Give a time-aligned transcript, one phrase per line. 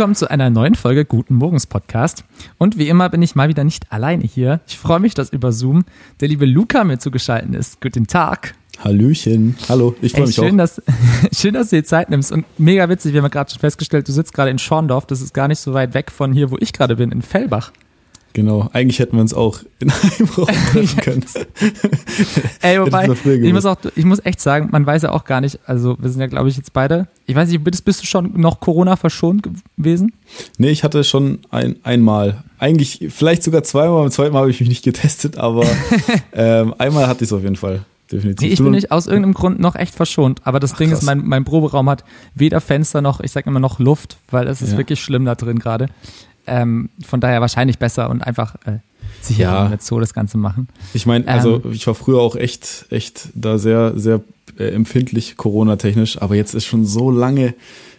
[0.00, 2.24] willkommen zu einer neuen Folge Guten Morgens Podcast.
[2.56, 4.62] Und wie immer bin ich mal wieder nicht alleine hier.
[4.66, 5.84] Ich freue mich, dass über Zoom
[6.20, 7.82] der liebe Luca mir zugeschaltet ist.
[7.82, 8.54] Guten Tag.
[8.82, 9.58] Hallöchen.
[9.68, 10.56] Hallo, ich freue mich schön, auch.
[10.56, 10.80] Dass,
[11.38, 12.32] schön, dass du dir Zeit nimmst.
[12.32, 15.04] Und mega witzig, wir haben gerade schon festgestellt, du sitzt gerade in Schorndorf.
[15.04, 17.70] Das ist gar nicht so weit weg von hier, wo ich gerade bin, in Fellbach.
[18.32, 21.24] Genau, eigentlich hätten wir uns auch in einem Raum treffen können.
[22.62, 25.58] Ey, wobei, ich muss, auch, ich muss echt sagen, man weiß ja auch gar nicht,
[25.66, 28.40] also wir sind ja, glaube ich, jetzt beide, ich weiß nicht, bist, bist du schon
[28.40, 30.12] noch Corona verschont gewesen?
[30.58, 34.60] Nee, ich hatte schon ein, einmal, eigentlich vielleicht sogar zweimal, beim zweiten Mal habe ich
[34.60, 35.66] mich nicht getestet, aber
[36.32, 37.84] ähm, einmal hatte ich es auf jeden Fall.
[38.12, 38.46] Definitiv.
[38.48, 40.40] Nee, ich bin nicht aus irgendeinem Grund noch echt verschont.
[40.44, 41.00] Aber das Ach, Ding krass.
[41.00, 42.04] ist, mein, mein Proberaum hat
[42.34, 44.78] weder Fenster noch, ich sag immer noch Luft, weil es ist ja.
[44.78, 45.86] wirklich schlimm da drin gerade.
[46.46, 48.78] Ähm, von daher wahrscheinlich besser und einfach äh,
[49.20, 49.68] sicher ja.
[49.68, 50.68] mit so das Ganze machen.
[50.94, 54.20] Ich meine, also ähm, ich war früher auch echt, echt da sehr, sehr
[54.58, 57.54] äh, empfindlich Corona-technisch, aber jetzt ist schon so lange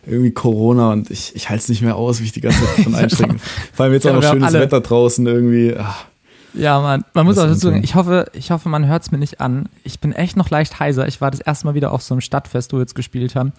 [0.06, 2.80] irgendwie Corona und ich, ich halte es nicht mehr aus, wie ich die ganze Zeit
[2.80, 3.40] davon einschränke.
[3.74, 5.76] Vor allem jetzt auch noch schönes Wetter draußen irgendwie.
[5.78, 6.06] Ach.
[6.54, 9.18] Ja, man, man muss auch dazu sagen, ich hoffe, ich hoffe, man hört es mir
[9.18, 9.70] nicht an.
[9.84, 11.08] Ich bin echt noch leicht heiser.
[11.08, 13.54] Ich war das erste Mal wieder auf so einem Stadtfest, wo wir jetzt gespielt haben.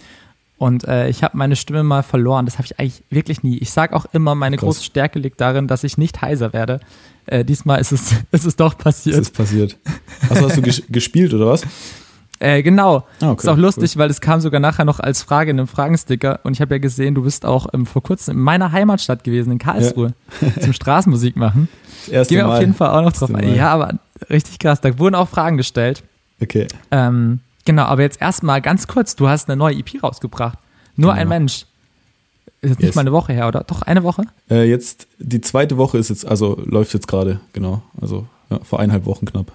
[0.62, 2.46] Und äh, ich habe meine Stimme mal verloren.
[2.46, 3.58] Das habe ich eigentlich wirklich nie.
[3.58, 4.66] Ich sage auch immer, meine Krass.
[4.66, 6.78] große Stärke liegt darin, dass ich nicht heiser werde.
[7.26, 9.16] Äh, diesmal ist es, ist es doch passiert.
[9.16, 9.76] Es ist passiert.
[10.30, 11.66] Also hast du ges gespielt oder was?
[12.38, 13.04] Äh, genau.
[13.20, 14.02] Ah, okay, ist auch lustig, cool.
[14.02, 16.38] weil es kam sogar nachher noch als Frage in einem Fragensticker.
[16.44, 19.50] Und ich habe ja gesehen, du bist auch ähm, vor kurzem in meiner Heimatstadt gewesen,
[19.50, 20.48] in Karlsruhe, ja.
[20.62, 21.68] zum Straßenmusik machen.
[22.06, 23.56] Gehen wir auf jeden Fall auch noch drauf ein.
[23.56, 23.98] Ja, aber
[24.30, 24.80] richtig krass.
[24.80, 26.04] Da wurden auch Fragen gestellt.
[26.40, 26.68] Okay.
[26.92, 30.58] Ähm, Genau, aber jetzt erstmal ganz kurz, du hast eine neue EP rausgebracht.
[30.96, 31.22] Nur genau.
[31.22, 31.66] ein Mensch.
[32.60, 32.86] Ist jetzt yes.
[32.88, 33.64] nicht mal eine Woche her, oder?
[33.64, 34.22] Doch, eine Woche?
[34.50, 37.82] Äh, jetzt, die zweite Woche ist jetzt, also läuft jetzt gerade, genau.
[38.00, 39.52] Also ja, vor eineinhalb Wochen knapp.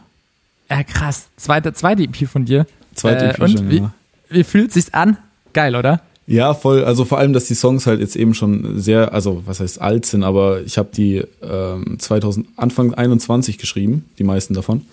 [0.69, 1.28] Ja, krass.
[1.38, 2.66] Zweite, zweite EP von dir.
[2.95, 3.94] Zweite äh, EP und schon, wie, ja.
[4.30, 5.17] wie fühlt sich's an?
[5.53, 6.02] Geil, oder?
[6.25, 6.84] Ja, voll.
[6.84, 10.06] Also vor allem, dass die Songs halt jetzt eben schon sehr, also was heißt alt
[10.06, 14.85] sind, aber ich habe die ähm, 2000 Anfang 21 geschrieben, die meisten davon.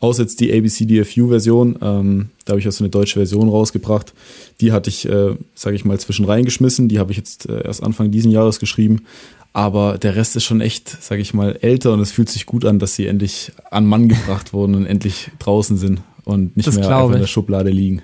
[0.00, 4.14] Außer jetzt die ABCDFU-Version, ähm, da habe ich also eine deutsche Version rausgebracht.
[4.60, 6.88] Die hatte ich, äh, sage ich mal, zwischen reingeschmissen.
[6.88, 9.04] Die habe ich jetzt äh, erst Anfang diesen Jahres geschrieben.
[9.52, 12.64] Aber der Rest ist schon echt, sage ich mal, älter und es fühlt sich gut
[12.64, 16.76] an, dass sie endlich an Mann gebracht wurden und endlich draußen sind und nicht das
[16.76, 18.02] mehr einfach in der Schublade liegen.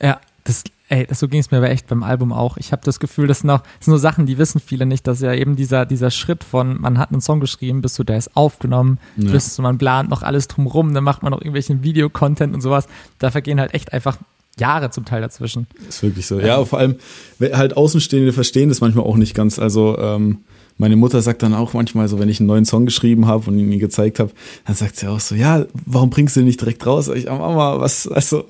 [0.00, 2.56] Ja, das, ey, so ging es mir aber echt beim Album auch.
[2.56, 5.06] Ich habe das Gefühl, das sind, noch, das sind nur Sachen, die wissen viele nicht,
[5.06, 8.18] dass ja eben dieser, dieser Schritt von, man hat einen Song geschrieben, bis zu der
[8.18, 9.30] ist aufgenommen, ja.
[9.30, 12.86] bis zu man plant noch alles drumrum, dann macht man noch irgendwelchen Videocontent und sowas.
[13.18, 14.18] Da vergehen halt echt einfach
[14.58, 15.66] Jahre zum Teil dazwischen.
[15.88, 16.40] ist wirklich so.
[16.40, 16.96] Ja, vor allem,
[17.40, 19.58] halt Außenstehende verstehen das manchmal auch nicht ganz.
[19.58, 20.38] Also, ähm,
[20.78, 23.58] meine Mutter sagt dann auch manchmal so, wenn ich einen neuen Song geschrieben habe und
[23.58, 24.32] ihn gezeigt habe,
[24.66, 27.08] dann sagt sie auch so, ja, warum bringst du den nicht direkt raus?
[27.08, 28.44] Ich, Mama, was, also,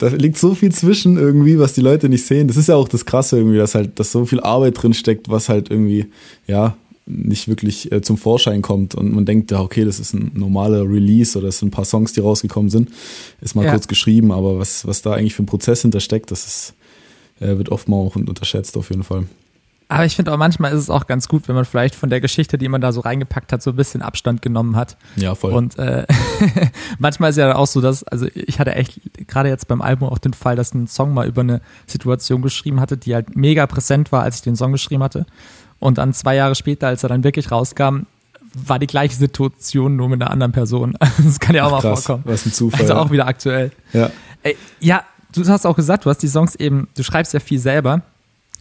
[0.00, 2.48] da liegt so viel zwischen irgendwie, was die Leute nicht sehen.
[2.48, 5.28] Das ist ja auch das Krasse irgendwie, dass halt, dass so viel Arbeit drin steckt,
[5.28, 6.06] was halt irgendwie,
[6.46, 10.30] ja, nicht wirklich äh, zum Vorschein kommt und man denkt, ja, okay, das ist ein
[10.34, 12.88] normaler Release oder es sind ein paar Songs, die rausgekommen sind,
[13.40, 13.72] ist mal ja.
[13.72, 16.74] kurz geschrieben, aber was, was da eigentlich für ein Prozess hintersteckt, das ist,
[17.40, 19.24] äh, wird oft mal auch unterschätzt auf jeden Fall.
[19.90, 22.20] Aber ich finde auch manchmal ist es auch ganz gut, wenn man vielleicht von der
[22.20, 24.96] Geschichte, die man da so reingepackt hat, so ein bisschen Abstand genommen hat.
[25.16, 25.52] Ja, voll.
[25.52, 26.06] Und äh,
[26.98, 30.18] manchmal ist ja auch so, dass, also ich hatte echt gerade jetzt beim Album auch
[30.18, 34.12] den Fall, dass ein Song mal über eine Situation geschrieben hatte, die halt mega präsent
[34.12, 35.26] war, als ich den Song geschrieben hatte.
[35.80, 38.02] Und dann zwei Jahre später, als er dann wirklich rauskam,
[38.54, 40.96] war die gleiche Situation nur mit einer anderen Person.
[41.24, 42.24] Das kann ja auch Ach, mal krass, vorkommen.
[42.26, 42.80] Was ein Zufall.
[42.80, 43.72] Also auch wieder aktuell.
[43.92, 44.10] Ja.
[44.44, 45.02] Ey, ja,
[45.32, 48.02] du hast auch gesagt, du hast die Songs eben, du schreibst ja viel selber.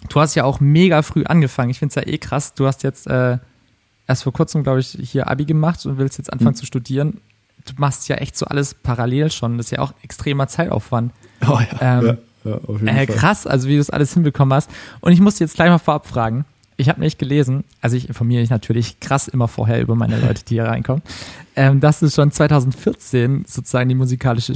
[0.07, 1.69] Du hast ja auch mega früh angefangen.
[1.69, 2.53] Ich finde es ja eh krass.
[2.53, 3.37] Du hast jetzt äh,
[4.07, 6.59] erst vor kurzem, glaube ich, hier Abi gemacht und willst jetzt anfangen mhm.
[6.59, 7.21] zu studieren.
[7.65, 9.57] Du machst ja echt so alles parallel schon.
[9.57, 11.11] Das ist ja auch extremer Zeitaufwand.
[11.47, 11.99] Oh ja.
[11.99, 13.05] Ähm, ja, ja äh.
[13.05, 14.69] Krass, also wie du das alles hinbekommen hast.
[15.01, 16.45] Und ich muss jetzt gleich mal vorab fragen.
[16.77, 20.45] Ich habe nicht gelesen, also ich informiere mich natürlich krass immer vorher über meine Leute,
[20.45, 21.03] die hier reinkommen,
[21.57, 24.53] ähm, dass du schon 2014 sozusagen die musikalische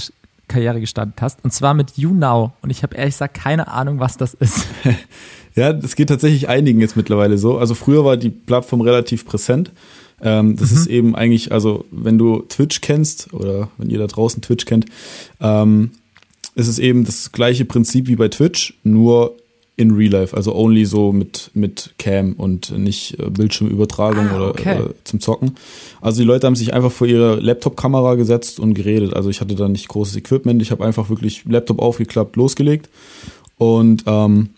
[0.53, 1.43] Karriere gestartet hast.
[1.43, 2.53] Und zwar mit You Now.
[2.61, 4.67] Und ich habe ehrlich gesagt keine Ahnung, was das ist.
[5.55, 7.57] ja, das geht tatsächlich einigen jetzt mittlerweile so.
[7.57, 9.71] Also früher war die Plattform relativ präsent.
[10.21, 10.77] Ähm, das mhm.
[10.77, 14.85] ist eben eigentlich, also wenn du Twitch kennst oder wenn ihr da draußen Twitch kennt,
[15.41, 15.91] ähm,
[16.55, 19.35] ist es eben das gleiche Prinzip wie bei Twitch, nur
[19.83, 24.79] in Real Life, also only so mit, mit Cam und nicht äh, Bildschirmübertragung ah, okay.
[24.79, 25.55] oder, zum Zocken.
[26.01, 29.13] Also die Leute haben sich einfach vor ihre Laptop-Kamera gesetzt und geredet.
[29.13, 32.89] Also ich hatte da nicht großes Equipment, ich habe einfach wirklich Laptop aufgeklappt, losgelegt.
[33.57, 34.49] Und ähm,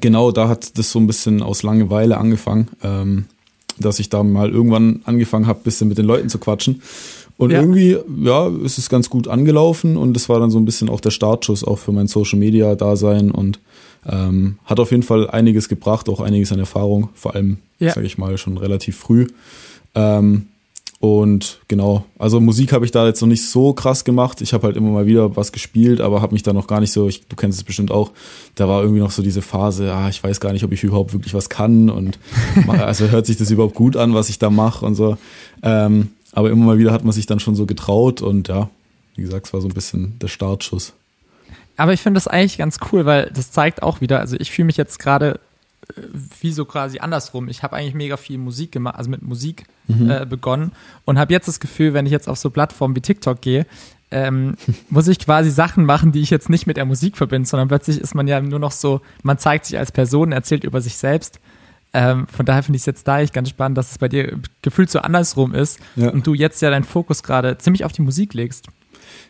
[0.00, 3.26] genau da hat das so ein bisschen aus Langeweile angefangen, ähm,
[3.78, 6.80] dass ich da mal irgendwann angefangen habe, bisschen mit den Leuten zu quatschen.
[7.38, 7.60] Und ja.
[7.60, 11.00] irgendwie, ja, ist es ganz gut angelaufen und das war dann so ein bisschen auch
[11.00, 13.58] der Startschuss auch für mein Social Media Dasein und
[14.08, 17.92] ähm, hat auf jeden Fall einiges gebracht, auch einiges an Erfahrung, vor allem, ja.
[17.92, 19.26] sage ich mal, schon relativ früh.
[19.94, 20.46] Ähm,
[21.02, 24.40] und genau, also Musik habe ich da jetzt noch nicht so krass gemacht.
[24.40, 26.92] Ich habe halt immer mal wieder was gespielt, aber habe mich da noch gar nicht
[26.92, 28.12] so, ich, du kennst es bestimmt auch,
[28.54, 31.12] da war irgendwie noch so diese Phase, ah, ich weiß gar nicht, ob ich überhaupt
[31.12, 32.20] wirklich was kann und
[32.68, 35.16] also hört sich das überhaupt gut an, was ich da mache und so.
[35.64, 38.70] Ähm, aber immer mal wieder hat man sich dann schon so getraut und ja,
[39.16, 40.92] wie gesagt, es war so ein bisschen der Startschuss.
[41.76, 44.66] Aber ich finde das eigentlich ganz cool, weil das zeigt auch wieder, also ich fühle
[44.66, 45.40] mich jetzt gerade
[46.40, 47.48] wie so quasi andersrum.
[47.48, 50.10] Ich habe eigentlich mega viel Musik gemacht, also mit Musik mhm.
[50.10, 50.72] äh, begonnen
[51.04, 53.66] und habe jetzt das Gefühl, wenn ich jetzt auf so Plattformen wie TikTok gehe,
[54.10, 54.56] ähm,
[54.90, 58.00] muss ich quasi Sachen machen, die ich jetzt nicht mit der Musik verbinde, sondern plötzlich
[58.00, 61.40] ist man ja nur noch so, man zeigt sich als Person, erzählt über sich selbst.
[61.94, 64.38] Ähm, von daher finde ich es jetzt da echt ganz spannend, dass es bei dir
[64.62, 66.08] gefühlt so andersrum ist ja.
[66.08, 68.68] und du jetzt ja deinen Fokus gerade ziemlich auf die Musik legst.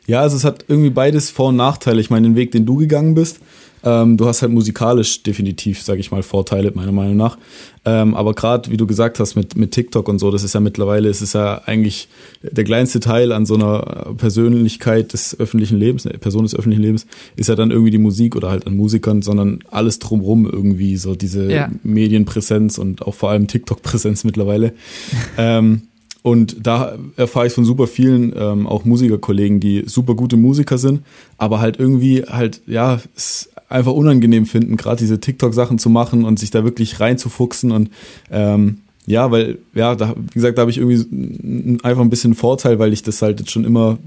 [0.06, 2.00] Ja, also es hat irgendwie beides Vor- und Nachteile.
[2.00, 3.40] Ich meine, den Weg, den du gegangen bist,
[3.84, 7.36] ähm, du hast halt musikalisch definitiv, sage ich mal, Vorteile, meiner Meinung nach.
[7.84, 10.60] Ähm, aber gerade, wie du gesagt hast, mit, mit TikTok und so, das ist ja
[10.60, 12.08] mittlerweile, es ist ja eigentlich
[12.42, 17.06] der kleinste Teil an so einer Persönlichkeit des öffentlichen Lebens, eine Person des öffentlichen Lebens,
[17.34, 21.16] ist ja dann irgendwie die Musik oder halt an Musikern, sondern alles drumrum irgendwie, so
[21.16, 21.70] diese ja.
[21.82, 24.74] Medienpräsenz und auch vor allem TikTok-Präsenz mittlerweile.
[25.38, 25.82] ähm,
[26.22, 31.02] und da erfahre ich von super vielen ähm, auch Musikerkollegen, die super gute Musiker sind,
[31.36, 36.38] aber halt irgendwie halt, ja, es einfach unangenehm finden, gerade diese TikTok-Sachen zu machen und
[36.38, 37.90] sich da wirklich reinzufuchsen und
[38.30, 42.78] ähm, ja, weil, ja, da, wie gesagt, da habe ich irgendwie einfach ein bisschen Vorteil,
[42.78, 43.98] weil ich das halt jetzt schon immer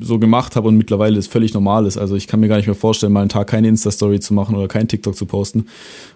[0.00, 1.96] so gemacht habe und mittlerweile ist völlig normal ist.
[1.96, 4.56] Also ich kann mir gar nicht mehr vorstellen, mal einen Tag keine Insta-Story zu machen
[4.56, 5.66] oder kein TikTok zu posten.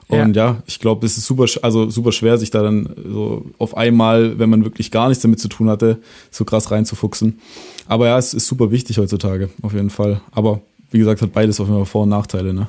[0.09, 3.45] Und ja, ja ich glaube, es ist super, also super schwer, sich da dann so
[3.59, 5.99] auf einmal, wenn man wirklich gar nichts damit zu tun hatte,
[6.31, 7.41] so krass reinzufuchsen.
[7.87, 10.21] Aber ja, es ist super wichtig heutzutage, auf jeden Fall.
[10.33, 10.61] Aber
[10.91, 12.69] wie gesagt, hat beides auf jeden Fall Vor- und Nachteile, ne?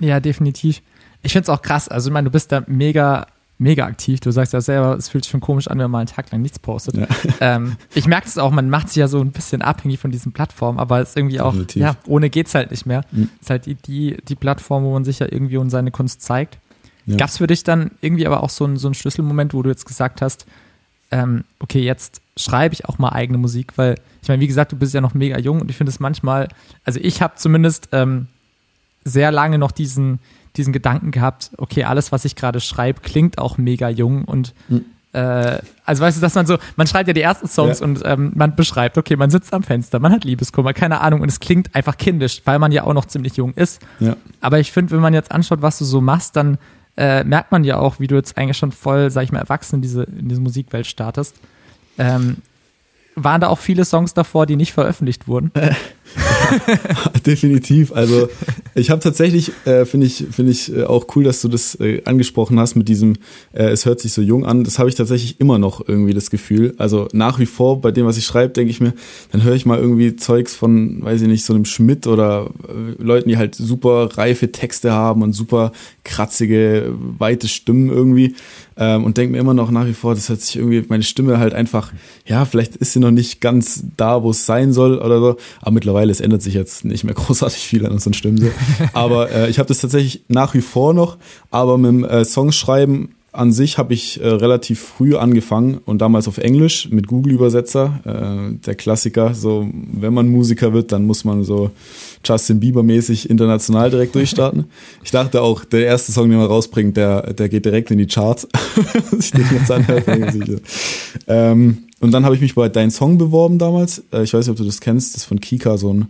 [0.00, 0.80] Ja, definitiv.
[1.22, 1.88] Ich finde es auch krass.
[1.88, 3.26] Also, ich meine, du bist da mega
[3.60, 4.20] mega aktiv.
[4.20, 6.40] Du sagst ja selber, es fühlt sich schon komisch an, wenn man einen Tag lang
[6.40, 6.96] nichts postet.
[6.96, 7.06] Ja.
[7.42, 10.32] Ähm, ich merke es auch, man macht sich ja so ein bisschen abhängig von diesen
[10.32, 11.82] Plattformen, aber es ist irgendwie auch, Definitiv.
[11.82, 13.02] ja, ohne geht's halt nicht mehr.
[13.12, 13.30] Mhm.
[13.36, 16.20] Es ist halt die, die, die Plattform, wo man sich ja irgendwie und seine Kunst
[16.20, 16.58] zeigt.
[17.06, 17.16] Ja.
[17.16, 19.86] Gab es für dich dann irgendwie aber auch so ein, so Schlüsselmoment, wo du jetzt
[19.86, 20.44] gesagt hast,
[21.10, 24.76] ähm, okay, jetzt schreibe ich auch mal eigene Musik, weil ich meine, wie gesagt, du
[24.76, 26.48] bist ja noch mega jung und ich finde es manchmal,
[26.84, 28.26] also ich habe zumindest ähm,
[29.04, 30.20] sehr lange noch diesen,
[30.60, 34.84] diesen Gedanken gehabt, okay, alles, was ich gerade schreibe, klingt auch mega jung und mhm.
[35.12, 37.86] äh, also weißt du, dass man so, man schreibt ja die ersten Songs ja.
[37.86, 41.28] und ähm, man beschreibt, okay, man sitzt am Fenster, man hat Liebeskummer, keine Ahnung und
[41.28, 43.80] es klingt einfach kindisch, weil man ja auch noch ziemlich jung ist.
[43.98, 44.16] Ja.
[44.40, 46.58] Aber ich finde, wenn man jetzt anschaut, was du so machst, dann
[46.96, 49.76] äh, merkt man ja auch, wie du jetzt eigentlich schon voll, sag ich mal, erwachsen
[49.76, 51.36] in diese, in diese Musikwelt startest.
[51.98, 52.38] Ähm,
[53.16, 55.52] waren da auch viele Songs davor, die nicht veröffentlicht wurden?
[57.26, 57.92] Definitiv.
[57.92, 58.28] Also
[58.74, 62.02] ich habe tatsächlich, äh, finde ich, finde ich äh, auch cool, dass du das äh,
[62.04, 63.14] angesprochen hast mit diesem,
[63.52, 64.64] äh, es hört sich so jung an.
[64.64, 66.74] Das habe ich tatsächlich immer noch irgendwie das Gefühl.
[66.78, 68.94] Also nach wie vor bei dem, was ich schreibe, denke ich mir,
[69.32, 73.02] dann höre ich mal irgendwie Zeugs von, weiß ich nicht, so einem Schmidt oder äh,
[73.02, 75.72] Leuten, die halt super reife Texte haben und super
[76.04, 78.34] kratzige, weite Stimmen irgendwie
[78.80, 81.38] ähm, und denke mir immer noch nach wie vor, das hört sich irgendwie, meine Stimme
[81.38, 81.92] halt einfach,
[82.24, 85.72] ja, vielleicht ist sie noch nicht ganz da, wo es sein soll oder so, aber
[85.72, 88.48] mittlerweile, es ändert sich jetzt nicht mehr großartig viel an unseren Stimmen so.
[88.92, 91.18] Aber äh, ich habe das tatsächlich nach wie vor noch,
[91.50, 96.26] aber mit dem äh, Songschreiben an sich habe ich äh, relativ früh angefangen und damals
[96.26, 98.00] auf Englisch mit Google-Übersetzer.
[98.04, 101.70] Äh, der Klassiker, so wenn man Musiker wird, dann muss man so
[102.24, 104.64] Justin Bieber-mäßig international direkt durchstarten.
[105.02, 108.06] Ich dachte auch, der erste Song, den man rausbringt, der, der geht direkt in die
[108.06, 108.46] Charts.
[109.18, 110.02] ich den jetzt anhöre,
[111.26, 114.02] ähm, und dann habe ich mich bei Dein Song beworben damals.
[114.12, 116.08] Äh, ich weiß nicht, ob du das kennst, das ist von Kika so ein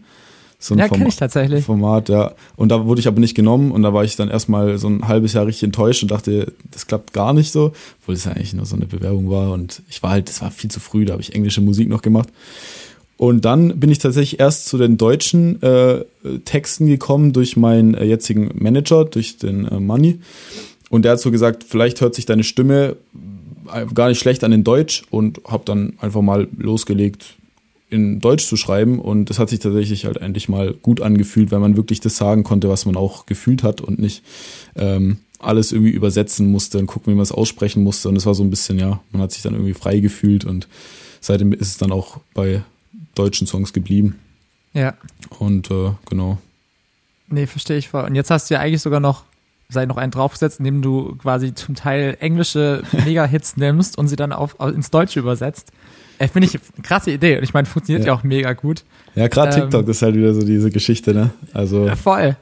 [0.63, 1.65] so ein ja, Format, ich tatsächlich.
[1.65, 2.35] Format, ja.
[2.55, 5.09] Und da wurde ich aber nicht genommen und da war ich dann erstmal so ein
[5.09, 8.53] halbes Jahr richtig enttäuscht und dachte, das klappt gar nicht so, obwohl es ja eigentlich
[8.53, 11.15] nur so eine Bewerbung war und ich war halt, das war viel zu früh, da
[11.15, 12.29] habe ich englische Musik noch gemacht.
[13.17, 16.05] Und dann bin ich tatsächlich erst zu den deutschen äh,
[16.45, 20.21] Texten gekommen durch meinen äh, jetzigen Manager, durch den äh, Money.
[20.91, 22.97] Und der hat so gesagt, vielleicht hört sich deine Stimme
[23.95, 27.37] gar nicht schlecht an in Deutsch und habe dann einfach mal losgelegt,
[27.91, 31.59] in Deutsch zu schreiben und das hat sich tatsächlich halt endlich mal gut angefühlt, weil
[31.59, 34.23] man wirklich das sagen konnte, was man auch gefühlt hat und nicht
[34.77, 38.35] ähm, alles irgendwie übersetzen musste und gucken, wie man es aussprechen musste und es war
[38.35, 40.69] so ein bisschen, ja, man hat sich dann irgendwie frei gefühlt und
[41.21, 42.63] seitdem ist es dann auch bei
[43.15, 44.19] deutschen Songs geblieben.
[44.73, 44.95] Ja.
[45.39, 46.39] Und äh, genau.
[47.29, 48.05] Nee, verstehe ich voll.
[48.05, 49.25] Und jetzt hast du ja eigentlich sogar noch,
[49.71, 54.33] sei noch einen draufgesetzt, indem du quasi zum Teil englische Mega-Hits nimmst und sie dann
[54.33, 55.73] auf, ins Deutsche übersetzt.
[56.19, 57.39] Äh, Finde ich eine krasse Idee.
[57.39, 58.13] Und ich meine, funktioniert ja.
[58.13, 58.85] ja auch mega gut.
[59.15, 61.31] Ja, gerade ähm, TikTok ist halt wieder so diese Geschichte, ne?
[61.55, 61.87] Also.
[61.87, 62.37] Ja, voll.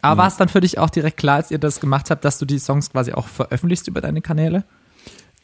[0.00, 0.18] Aber ja.
[0.18, 2.44] war es dann für dich auch direkt klar, als ihr das gemacht habt, dass du
[2.44, 4.64] die Songs quasi auch veröffentlichst über deine Kanäle?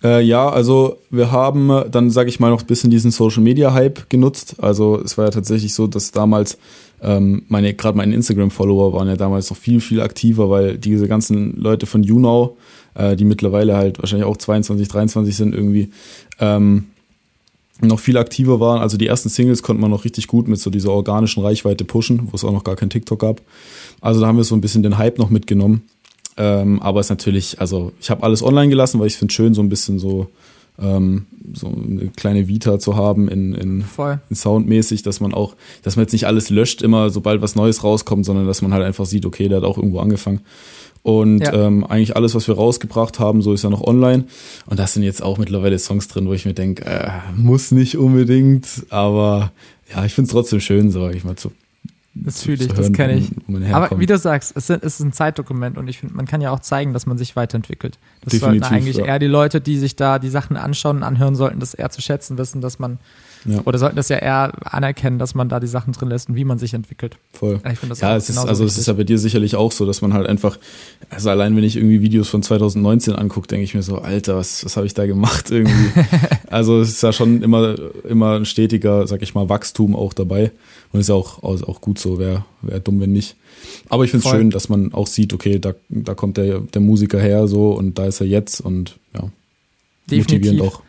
[0.05, 3.73] Äh, ja, also wir haben dann, sage ich mal, noch ein bisschen diesen Social Media
[3.73, 4.57] Hype genutzt.
[4.59, 6.59] Also es war ja tatsächlich so, dass damals
[7.03, 11.57] ähm, meine, gerade meine Instagram-Follower waren ja damals noch viel, viel aktiver, weil diese ganzen
[11.57, 12.53] Leute von YouNow,
[12.95, 15.91] äh, die mittlerweile halt wahrscheinlich auch 22, 23 sind irgendwie,
[16.41, 16.85] ähm,
[17.81, 18.81] noch viel aktiver waren.
[18.81, 22.29] Also die ersten Singles konnte man noch richtig gut mit so dieser organischen Reichweite pushen,
[22.31, 23.41] wo es auch noch gar kein TikTok gab.
[24.01, 25.83] Also da haben wir so ein bisschen den Hype noch mitgenommen.
[26.37, 29.55] Ähm, aber es ist natürlich, also ich habe alles online gelassen, weil ich finde schön,
[29.55, 30.29] so ein bisschen so,
[30.79, 33.85] ähm, so eine kleine Vita zu haben in, in,
[34.29, 37.85] in, soundmäßig, dass man auch, dass man jetzt nicht alles löscht, immer sobald was Neues
[37.85, 40.41] rauskommt, sondern dass man halt einfach sieht, okay, der hat auch irgendwo angefangen.
[41.03, 41.53] Und ja.
[41.53, 44.25] ähm, eigentlich alles, was wir rausgebracht haben, so ist ja noch online.
[44.67, 47.99] Und da sind jetzt auch mittlerweile Songs drin, wo ich mir denke, äh, muss nicht
[47.99, 49.53] unbedingt, aber
[49.95, 51.51] ja, ich finde es trotzdem schön, sage ich mal, zu
[52.15, 53.33] das fühle ich, das kenne ich.
[53.75, 56.61] Aber wie du sagst, es, ist ein Zeitdokument und ich finde, man kann ja auch
[56.61, 57.99] zeigen, dass man sich weiterentwickelt.
[58.23, 59.05] Das Definitiv, sollten eigentlich ja.
[59.07, 62.01] eher die Leute, die sich da die Sachen anschauen und anhören sollten, das eher zu
[62.01, 62.99] schätzen wissen, dass man
[63.45, 63.61] ja.
[63.65, 66.45] Oder sollten das ja eher anerkennen, dass man da die Sachen drin lässt und wie
[66.45, 67.17] man sich entwickelt.
[67.33, 67.61] Voll.
[67.71, 70.01] Ich das ja, es ist, also es ist ja bei dir sicherlich auch so, dass
[70.01, 70.59] man halt einfach,
[71.11, 74.65] also allein wenn ich irgendwie Videos von 2019 angucke, denke ich mir so, Alter, was,
[74.65, 76.01] was habe ich da gemacht irgendwie?
[76.49, 77.75] also es ist ja schon immer,
[78.09, 80.51] immer ein stetiger, sag ich mal, Wachstum auch dabei.
[80.93, 83.37] Und ist ja auch, auch gut so, wäre wär dumm, wenn nicht.
[83.89, 86.81] Aber ich finde es schön, dass man auch sieht, okay, da, da kommt der, der
[86.81, 89.29] Musiker her so und da ist er jetzt und ja,
[90.11, 90.39] Definitiv.
[90.39, 90.84] motivierend auch.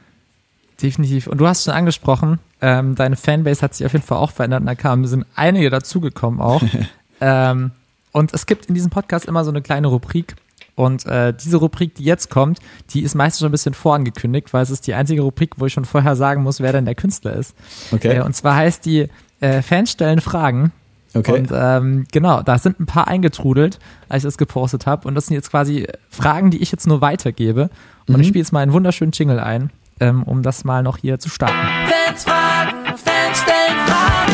[0.82, 1.28] Definitiv.
[1.28, 4.62] Und du hast schon angesprochen, ähm, deine Fanbase hat sich auf jeden Fall auch verändert
[4.62, 6.62] und da kamen, sind einige dazugekommen auch.
[7.22, 7.72] ähm,
[8.12, 10.36] und es gibt in diesem Podcast immer so eine kleine Rubrik.
[10.76, 14.62] Und äh, diese Rubrik, die jetzt kommt, die ist meistens schon ein bisschen vorangekündigt, weil
[14.62, 17.34] es ist die einzige Rubrik, wo ich schon vorher sagen muss, wer denn der Künstler
[17.34, 17.56] ist.
[17.92, 18.18] Okay.
[18.18, 19.08] Äh, und zwar heißt die
[19.40, 20.74] äh, Fans stellen Fragen.
[21.14, 21.32] Okay.
[21.32, 23.80] Und ähm, genau, da sind ein paar eingetrudelt,
[24.10, 25.08] als ich das gepostet habe.
[25.08, 27.70] Und das sind jetzt quasi Fragen, die ich jetzt nur weitergebe.
[28.08, 28.22] Und mhm.
[28.22, 31.30] ich spiele jetzt mal einen wunderschönen Jingle ein ähm, um das mal noch hier zu
[31.30, 31.56] starten.
[31.88, 34.34] Fans fragen, Fans stellen Fragen.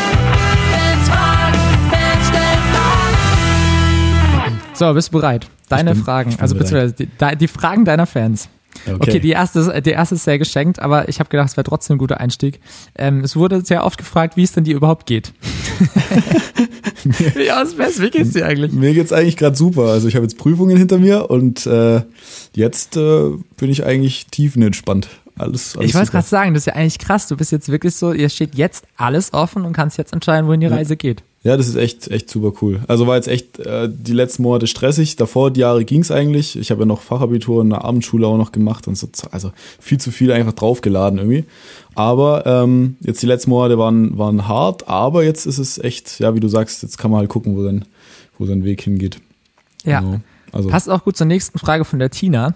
[0.71, 1.57] Fans fragen,
[1.89, 4.59] Fans stellen Fragen.
[4.73, 5.47] So, bist du bereit?
[5.69, 8.49] Deine bin, Fragen, also beziehungsweise die, die Fragen deiner Fans.
[8.85, 8.95] Okay.
[8.99, 11.95] okay, die erste, die erste ist sehr geschenkt, aber ich habe gedacht, es wäre trotzdem
[11.95, 12.59] ein guter Einstieg.
[12.97, 15.33] Ähm, es wurde sehr oft gefragt, wie es denn dir überhaupt geht.
[17.45, 18.71] ja, was wie geht's dir eigentlich?
[18.71, 19.83] Mir geht's eigentlich gerade super.
[19.83, 22.01] Also ich habe jetzt Prüfungen hinter mir und äh,
[22.55, 25.09] jetzt äh, bin ich eigentlich tiefenentspannt.
[25.41, 27.27] Alles, alles ich wollte gerade sagen, das ist ja eigentlich krass.
[27.27, 30.59] Du bist jetzt wirklich so, ihr steht jetzt alles offen und kannst jetzt entscheiden, wohin
[30.59, 30.73] die ja.
[30.73, 31.23] Reise geht.
[31.43, 32.81] Ja, das ist echt, echt super cool.
[32.87, 35.15] Also war jetzt echt äh, die letzten Monate stressig.
[35.15, 36.55] Davor die Jahre ging's eigentlich.
[36.55, 39.07] Ich habe ja noch Fachabitur in der Abendschule auch noch gemacht und so.
[39.31, 41.45] Also viel zu viel einfach draufgeladen irgendwie.
[41.95, 46.35] Aber ähm, jetzt die letzten Monate waren, waren hart, aber jetzt ist es echt, ja,
[46.35, 47.85] wie du sagst, jetzt kann man halt gucken, wo sein,
[48.37, 49.17] wo sein Weg hingeht.
[49.83, 50.01] Ja.
[50.01, 50.19] Genau.
[50.51, 50.69] Also.
[50.69, 52.53] Passt auch gut zur nächsten Frage von der Tina.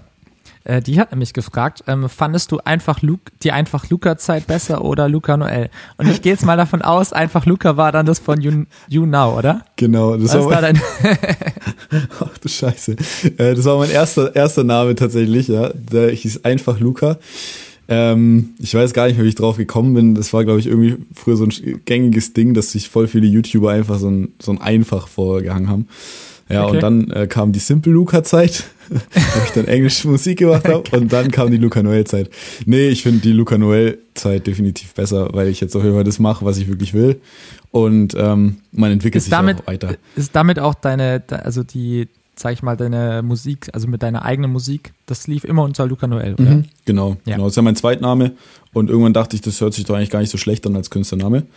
[0.65, 5.07] Äh, die hat nämlich gefragt, ähm, fandest du einfach Luke, die einfach Luca-Zeit besser oder
[5.07, 5.69] Luca Noel?
[5.97, 9.05] Und ich gehe jetzt mal davon aus, einfach Luca war dann das von You, you
[9.05, 9.63] Now, oder?
[9.75, 10.81] Genau, das Was war mein,
[12.19, 12.95] Ach du Scheiße.
[13.37, 15.69] Äh, das war mein erster, erster Name tatsächlich, ja.
[15.73, 17.19] Der hieß einfach Luca.
[17.87, 20.15] Ähm, ich weiß gar nicht mehr, wie ich drauf gekommen bin.
[20.15, 23.69] Das war, glaube ich, irgendwie früher so ein gängiges Ding, dass sich voll viele YouTuber
[23.69, 25.87] einfach so ein, so ein Einfach vorgehangen haben.
[26.47, 26.75] Ja, okay.
[26.75, 30.83] und dann äh, kam die Simple Luca-Zeit, wo ich dann englische Musik gemacht habe.
[30.95, 32.29] Und dann kam die Luca Noel-Zeit.
[32.65, 36.45] Nee, ich finde die Luca Noel-Zeit definitiv besser, weil ich jetzt auch immer das mache,
[36.45, 37.19] was ich wirklich will.
[37.71, 39.95] Und ähm, man entwickelt ist sich damit, auch weiter.
[40.15, 44.51] Ist damit auch deine, also die, sag ich mal, deine Musik, also mit deiner eigenen
[44.51, 46.43] Musik, das lief immer unter Luca Noel, oder?
[46.43, 47.35] Mhm, genau, ja.
[47.35, 47.45] genau.
[47.45, 48.33] Das ist ja mein Zweitname.
[48.71, 50.91] Und irgendwann dachte ich, das hört sich doch eigentlich gar nicht so schlecht an als
[50.91, 51.47] Künstlername.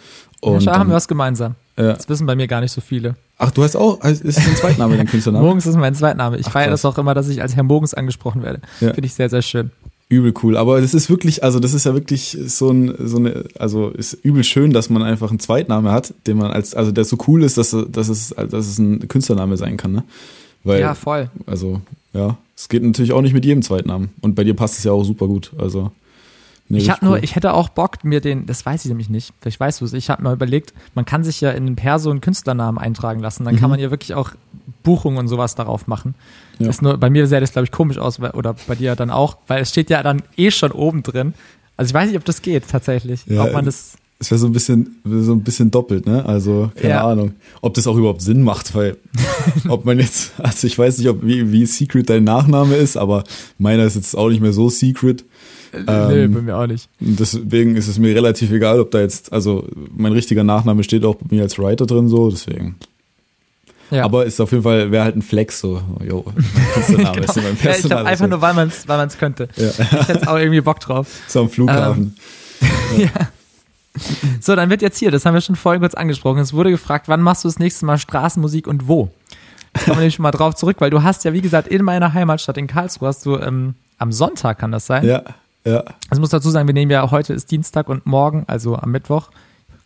[0.41, 1.57] Und ja, haben wir was gemeinsam.
[1.77, 1.93] Ja.
[1.93, 3.17] Das wissen bei mir gar nicht so viele.
[3.39, 5.47] Ach, du hast auch, ist dein Zweitname dein Künstlername?
[5.47, 6.39] Mogens ist mein Zweitname.
[6.39, 8.61] Ich feiere das auch immer, dass ich als Herr Mogens angesprochen werde.
[8.81, 8.93] Ja.
[8.93, 9.71] Finde ich sehr, sehr schön.
[10.09, 10.57] Übel cool.
[10.57, 14.15] Aber das ist wirklich, also das ist ja wirklich so ein, so eine, also ist
[14.15, 17.45] übel schön, dass man einfach einen Zweitname hat, den man als, also der so cool
[17.45, 20.05] ist, dass, dass es, dass es ein Künstlername sein kann, ne?
[20.65, 21.31] Weil, ja, voll.
[21.47, 21.81] Also,
[22.13, 22.37] ja.
[22.57, 24.09] Es geht natürlich auch nicht mit jedem Zweitnamen.
[24.21, 25.53] Und bei dir passt es ja auch super gut.
[25.59, 25.93] Also.
[26.71, 27.09] Nee, ich habe cool.
[27.09, 29.87] nur, ich hätte auch Bock, mir den, das weiß ich nämlich nicht, vielleicht weißt du
[29.87, 33.21] es, ich habe mal überlegt, man kann sich ja in den Perso einen Künstlernamen eintragen
[33.21, 33.59] lassen, dann mhm.
[33.59, 34.33] kann man ja wirklich auch
[34.83, 36.15] Buchungen und sowas darauf machen.
[36.59, 36.69] Ja.
[36.69, 39.39] Ist nur, bei mir sähe das, glaube ich, komisch aus, oder bei dir dann auch,
[39.47, 41.35] weil es steht ja dann eh schon oben drin.
[41.79, 43.25] Also ich weiß nicht, ob das geht tatsächlich.
[43.27, 43.97] Ja, ob man das.
[44.19, 46.27] Es wäre so ein bisschen, so ein bisschen doppelt, ne?
[46.27, 47.07] Also, keine ja.
[47.07, 47.35] Ahnung.
[47.63, 48.97] Ob das auch überhaupt Sinn macht, weil,
[49.69, 53.23] ob man jetzt, also ich weiß nicht, ob, wie, wie secret dein Nachname ist, aber
[53.59, 55.25] meiner ist jetzt auch nicht mehr so secret.
[55.73, 56.89] Ähm, nee, bei mir auch nicht.
[57.01, 61.17] Deswegen ist es mir relativ egal, ob da jetzt, also mein richtiger Nachname steht auch
[61.17, 62.77] bei mir als Writer drin, so, deswegen.
[63.91, 64.05] Ja.
[64.05, 66.25] Aber ist auf jeden Fall, wäre halt ein Flex, so, jo,
[66.89, 67.21] Name genau.
[67.21, 69.49] ist mein ja, ich glaube einfach nur, weil man es weil könnte.
[69.57, 69.69] Ja.
[69.69, 71.07] Ich hätte auch irgendwie Bock drauf.
[71.29, 72.17] So am Flughafen.
[72.61, 73.29] Ähm, ja.
[74.41, 77.09] So, dann wird jetzt hier, das haben wir schon vorhin kurz angesprochen, es wurde gefragt,
[77.09, 79.11] wann machst du das nächste Mal Straßenmusik und wo?
[79.73, 81.85] Da kommen wir nämlich schon mal drauf zurück, weil du hast ja, wie gesagt, in
[81.85, 85.05] meiner Heimatstadt in Karlsruhe hast du ähm, am Sonntag, kann das sein?
[85.05, 85.23] Ja,
[85.65, 85.85] ja.
[86.09, 89.31] Also muss dazu sagen, wir nehmen ja, heute ist Dienstag und morgen, also am Mittwoch,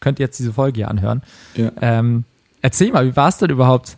[0.00, 1.22] könnt ihr jetzt diese Folge hier anhören.
[1.54, 1.70] Ja.
[1.80, 2.24] Ähm,
[2.60, 3.96] erzähl mal, wie war es denn überhaupt?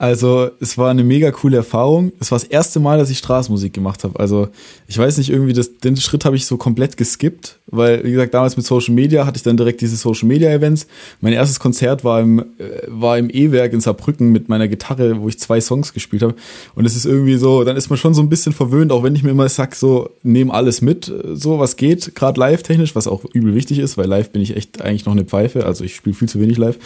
[0.00, 2.12] Also es war eine mega coole Erfahrung.
[2.20, 4.18] Es war das erste Mal, dass ich Straßenmusik gemacht habe.
[4.18, 4.48] Also
[4.88, 8.32] ich weiß nicht, irgendwie das, den Schritt habe ich so komplett geskippt, weil wie gesagt
[8.32, 10.86] damals mit Social Media hatte ich dann direkt diese Social Media Events.
[11.20, 12.44] Mein erstes Konzert war im äh,
[12.88, 16.34] war im E-Werk in Saarbrücken mit meiner Gitarre, wo ich zwei Songs gespielt habe.
[16.74, 19.14] Und es ist irgendwie so, dann ist man schon so ein bisschen verwöhnt, auch wenn
[19.14, 23.06] ich mir immer sag so nehm alles mit, so was geht, gerade live technisch, was
[23.06, 25.66] auch übel wichtig ist, weil live bin ich echt eigentlich noch eine Pfeife.
[25.66, 26.78] Also ich spiele viel zu wenig live.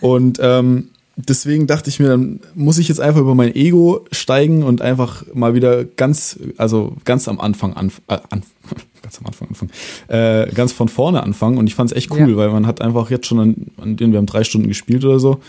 [0.00, 4.62] Und ähm, deswegen dachte ich mir, dann muss ich jetzt einfach über mein Ego steigen
[4.62, 8.42] und einfach mal wieder ganz, also ganz am Anfang anf äh, an,
[9.02, 9.70] ganz am Anfang anfangen,
[10.08, 11.58] äh, ganz von vorne anfangen.
[11.58, 12.36] Und ich fand es echt cool, ja.
[12.36, 15.18] weil man hat einfach jetzt schon an, an denen wir haben drei Stunden gespielt oder
[15.18, 15.40] so,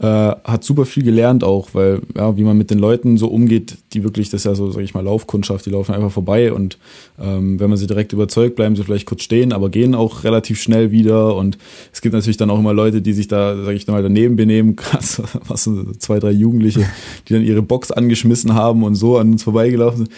[0.00, 3.76] äh, hat super viel gelernt auch, weil ja, wie man mit den Leuten so umgeht,
[3.92, 6.78] die wirklich, das ist ja so, sag ich mal, Laufkundschaft, die laufen einfach vorbei und
[7.20, 10.58] ähm, wenn man sie direkt überzeugt, bleiben sie vielleicht kurz stehen, aber gehen auch relativ
[10.58, 11.58] schnell wieder und
[11.92, 14.74] es gibt natürlich dann auch immer Leute, die sich da, sag ich mal, daneben benehmen,
[14.76, 16.86] krass, was so zwei, drei Jugendliche,
[17.28, 20.10] die dann ihre Box angeschmissen haben und so an uns vorbeigelaufen sind.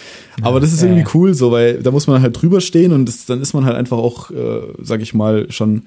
[0.42, 3.26] Aber das ist irgendwie cool so, weil da muss man halt drüber stehen und das,
[3.26, 5.82] dann ist man halt einfach auch, äh, sag ich mal, schon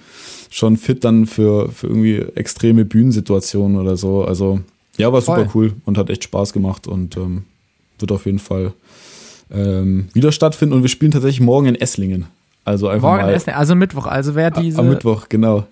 [0.55, 4.23] schon fit dann für, für irgendwie extreme Bühnensituationen oder so.
[4.23, 4.61] Also
[4.95, 5.39] ja, war Voll.
[5.39, 7.43] super cool und hat echt Spaß gemacht und ähm,
[7.99, 8.71] wird auf jeden Fall
[9.51, 10.73] ähm, wieder stattfinden.
[10.73, 12.27] Und wir spielen tatsächlich morgen in Esslingen.
[12.63, 14.05] Also einfach morgen mal, in Esslingen, also Mittwoch.
[14.05, 14.79] Also wer diese.
[14.79, 15.65] Am Mittwoch, genau.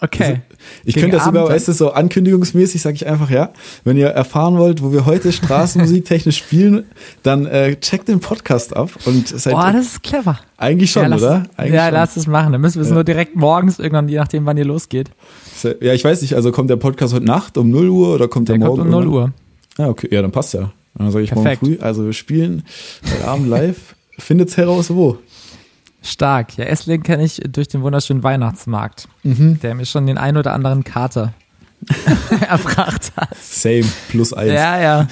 [0.00, 0.22] Okay.
[0.22, 0.36] Also,
[0.84, 3.52] ich Gegen könnte das sogar, weißt du, so ankündigungsmäßig sage ich einfach, ja,
[3.84, 6.84] wenn ihr erfahren wollt, wo wir heute Straßenmusik technisch spielen,
[7.24, 9.54] dann äh, checkt den Podcast ab und seid.
[9.54, 10.38] Boah, das ist clever.
[10.56, 11.46] Eigentlich schon, ja, lass, oder?
[11.56, 11.94] Eigentlich ja, schon.
[11.94, 12.52] lass es machen.
[12.52, 12.94] Dann müssen wir es ja.
[12.94, 15.10] nur direkt morgens irgendwann, je nachdem, wann ihr losgeht.
[15.80, 18.48] Ja, ich weiß nicht, also kommt der Podcast heute Nacht um 0 Uhr oder kommt
[18.48, 18.82] der, der morgen?
[18.82, 19.32] Kommt um 0 Uhr.
[19.78, 20.72] Ja, okay, ja, dann passt ja.
[20.94, 21.62] Dann sage ich Perfekt.
[21.62, 22.64] morgen früh, also wir spielen
[23.04, 23.94] heute Abend live.
[24.18, 25.18] Findet's heraus, wo.
[26.02, 26.56] Stark.
[26.56, 29.60] Ja, Esslingen kenne ich durch den wunderschönen Weihnachtsmarkt, mhm.
[29.60, 31.34] der mir schon den ein oder anderen Kater
[32.48, 33.36] erbracht hat.
[33.40, 34.52] Same, plus eins.
[34.52, 35.08] Ja, ja.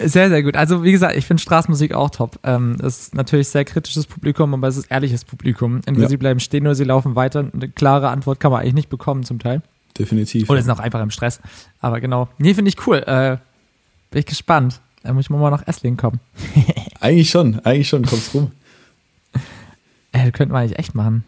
[0.00, 0.56] Sehr, sehr gut.
[0.56, 2.38] Also, wie gesagt, ich finde Straßenmusik auch top.
[2.44, 5.80] Ähm, es ist natürlich sehr kritisches Publikum, aber es ist ehrliches Publikum.
[5.86, 6.08] Entweder ja.
[6.08, 7.50] sie bleiben stehen oder sie laufen weiter.
[7.52, 9.60] Eine klare Antwort kann man eigentlich nicht bekommen, zum Teil.
[9.98, 10.48] Definitiv.
[10.48, 11.40] Oder sind auch einfach im Stress.
[11.80, 12.28] Aber genau.
[12.38, 12.98] Nee, finde ich cool.
[12.98, 13.38] Äh,
[14.10, 14.80] bin ich gespannt.
[15.02, 16.20] Da muss ich mal nach Esslingen kommen.
[17.00, 18.04] eigentlich schon, eigentlich schon.
[18.04, 18.52] Kommst rum.
[20.28, 21.24] Äh, könnten wir eigentlich echt machen.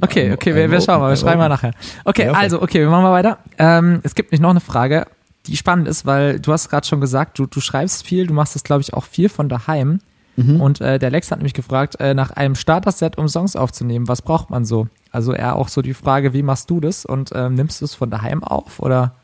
[0.00, 1.72] Okay, okay, wir, wir schauen mal, wir schreiben mal nachher.
[2.04, 3.38] Okay, also, okay, wir machen mal weiter.
[3.58, 5.06] Ähm, es gibt nicht noch eine Frage,
[5.46, 8.54] die spannend ist, weil du hast gerade schon gesagt, du, du schreibst viel, du machst
[8.54, 10.00] das, glaube ich, auch viel von daheim.
[10.36, 10.60] Mhm.
[10.60, 14.22] Und äh, der Lex hat mich gefragt, äh, nach einem Starter-Set, um Songs aufzunehmen, was
[14.22, 14.88] braucht man so?
[15.10, 17.94] Also eher auch so die Frage, wie machst du das und äh, nimmst du es
[17.94, 19.14] von daheim auf oder?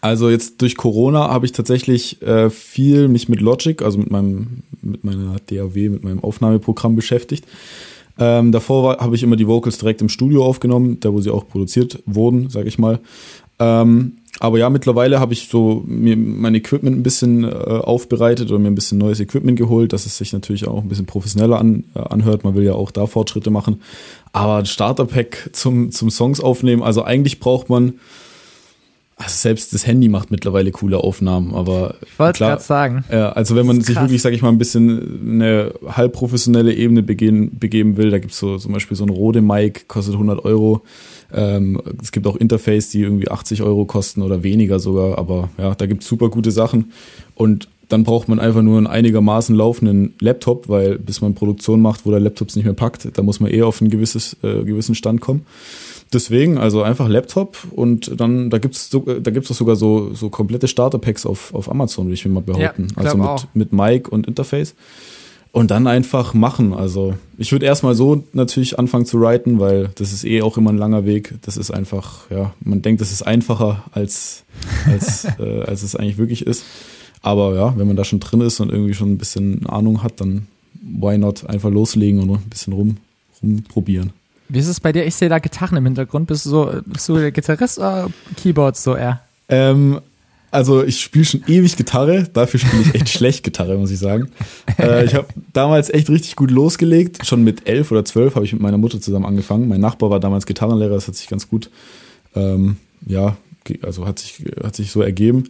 [0.00, 4.64] Also jetzt durch Corona habe ich tatsächlich äh, viel mich mit Logic, also mit meinem,
[4.80, 7.44] mit meiner DAW, mit meinem Aufnahmeprogramm beschäftigt.
[8.18, 11.48] Ähm, davor habe ich immer die Vocals direkt im Studio aufgenommen, da wo sie auch
[11.48, 13.00] produziert wurden, sage ich mal.
[13.58, 18.58] Ähm, aber ja, mittlerweile habe ich so mir mein Equipment ein bisschen äh, aufbereitet oder
[18.58, 21.84] mir ein bisschen neues Equipment geholt, dass es sich natürlich auch ein bisschen professioneller an,
[21.94, 22.42] äh, anhört.
[22.42, 23.82] Man will ja auch da Fortschritte machen.
[24.32, 27.94] Aber Starter-Pack zum, zum Songs aufnehmen, also eigentlich braucht man
[29.22, 33.04] also selbst das Handy macht mittlerweile coole Aufnahmen, aber ich wollte gerade sagen.
[33.10, 37.58] Ja, also wenn man sich wirklich, sag ich mal, ein bisschen eine halbprofessionelle Ebene begehen,
[37.58, 40.82] begeben will, da gibt's so zum Beispiel so ein Rode Mic, kostet 100 Euro.
[41.32, 45.74] Ähm, es gibt auch Interface, die irgendwie 80 Euro kosten oder weniger sogar, aber ja,
[45.74, 46.92] da gibt's super gute Sachen
[47.34, 52.06] und dann braucht man einfach nur einen einigermaßen laufenden Laptop, weil bis man Produktion macht,
[52.06, 54.94] wo der Laptop nicht mehr packt, da muss man eher auf einen gewisses, äh, gewissen
[54.94, 55.44] Stand kommen.
[56.12, 60.28] Deswegen, also einfach Laptop und dann, da gibt's so, da gibt's doch sogar so, so
[60.28, 62.88] komplette Starter-Packs auf, auf Amazon, würde ich mir mal behaupten.
[62.90, 63.44] Ja, also mit, auch.
[63.54, 64.74] mit Mic und Interface.
[65.52, 66.72] Und dann einfach machen.
[66.72, 70.70] Also ich würde erstmal so natürlich anfangen zu writen, weil das ist eh auch immer
[70.70, 71.34] ein langer Weg.
[71.42, 74.44] Das ist einfach, ja, man denkt, das ist einfacher, als,
[74.86, 76.64] als, äh, als es eigentlich wirklich ist.
[77.20, 80.20] Aber ja, wenn man da schon drin ist und irgendwie schon ein bisschen Ahnung hat,
[80.20, 80.46] dann
[80.82, 82.96] why not einfach loslegen und ein bisschen rum,
[83.42, 84.12] rumprobieren.
[84.52, 85.06] Wie ist es bei dir?
[85.06, 86.26] Ich sehe da Gitarren im Hintergrund.
[86.26, 89.20] Bist du so, bist du der Gitarrist oder Keyboards so eher?
[89.48, 90.00] Ähm,
[90.50, 94.28] Also ich spiele schon ewig Gitarre, dafür spiele ich echt schlecht Gitarre, muss ich sagen.
[94.78, 97.26] Äh, ich habe damals echt richtig gut losgelegt.
[97.26, 99.68] Schon mit elf oder zwölf habe ich mit meiner Mutter zusammen angefangen.
[99.68, 101.70] Mein Nachbar war damals Gitarrenlehrer, das hat sich ganz gut,
[102.36, 103.38] ähm, ja,
[103.80, 105.38] also hat sich, hat sich so ergeben.
[105.38, 105.48] Und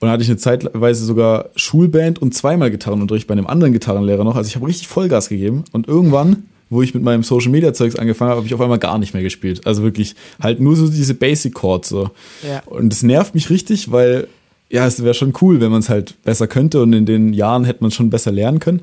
[0.00, 4.36] dann hatte ich eine Zeitweise sogar Schulband und zweimal Gitarrenunterricht bei einem anderen Gitarrenlehrer noch.
[4.36, 5.64] Also ich habe richtig Vollgas gegeben.
[5.72, 8.78] Und irgendwann wo ich mit meinem Social Media Zeugs angefangen habe, habe ich auf einmal
[8.78, 9.66] gar nicht mehr gespielt.
[9.66, 12.10] Also wirklich halt nur so diese Basic Chords so.
[12.46, 12.62] Ja.
[12.64, 14.26] Und das nervt mich richtig, weil
[14.70, 17.64] ja, es wäre schon cool, wenn man es halt besser könnte und in den Jahren
[17.64, 18.80] hätte man schon besser lernen können.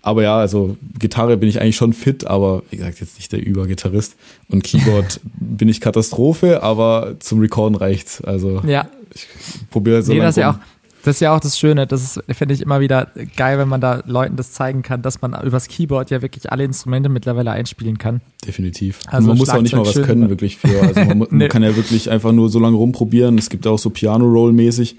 [0.00, 3.44] Aber ja, also Gitarre bin ich eigentlich schon fit, aber wie gesagt, jetzt nicht der
[3.44, 4.14] Übergitarrist.
[4.48, 8.22] Und Keyboard bin ich Katastrophe, aber zum Recorden reicht's.
[8.22, 8.88] Also ja.
[9.12, 9.26] ich
[9.70, 10.58] probiere so nee, das ja auch
[11.04, 14.02] das ist ja auch das Schöne, das finde ich immer wieder geil, wenn man da
[14.06, 18.20] Leuten das zeigen kann, dass man übers Keyboard ja wirklich alle Instrumente mittlerweile einspielen kann.
[18.46, 19.00] Definitiv.
[19.06, 20.80] Also man muss auch nicht mal was können, wirklich für.
[20.80, 21.48] Also man, nee.
[21.48, 23.36] kann ja wirklich einfach nur so lange rumprobieren.
[23.36, 24.96] Es gibt auch so Piano-Roll-mäßig,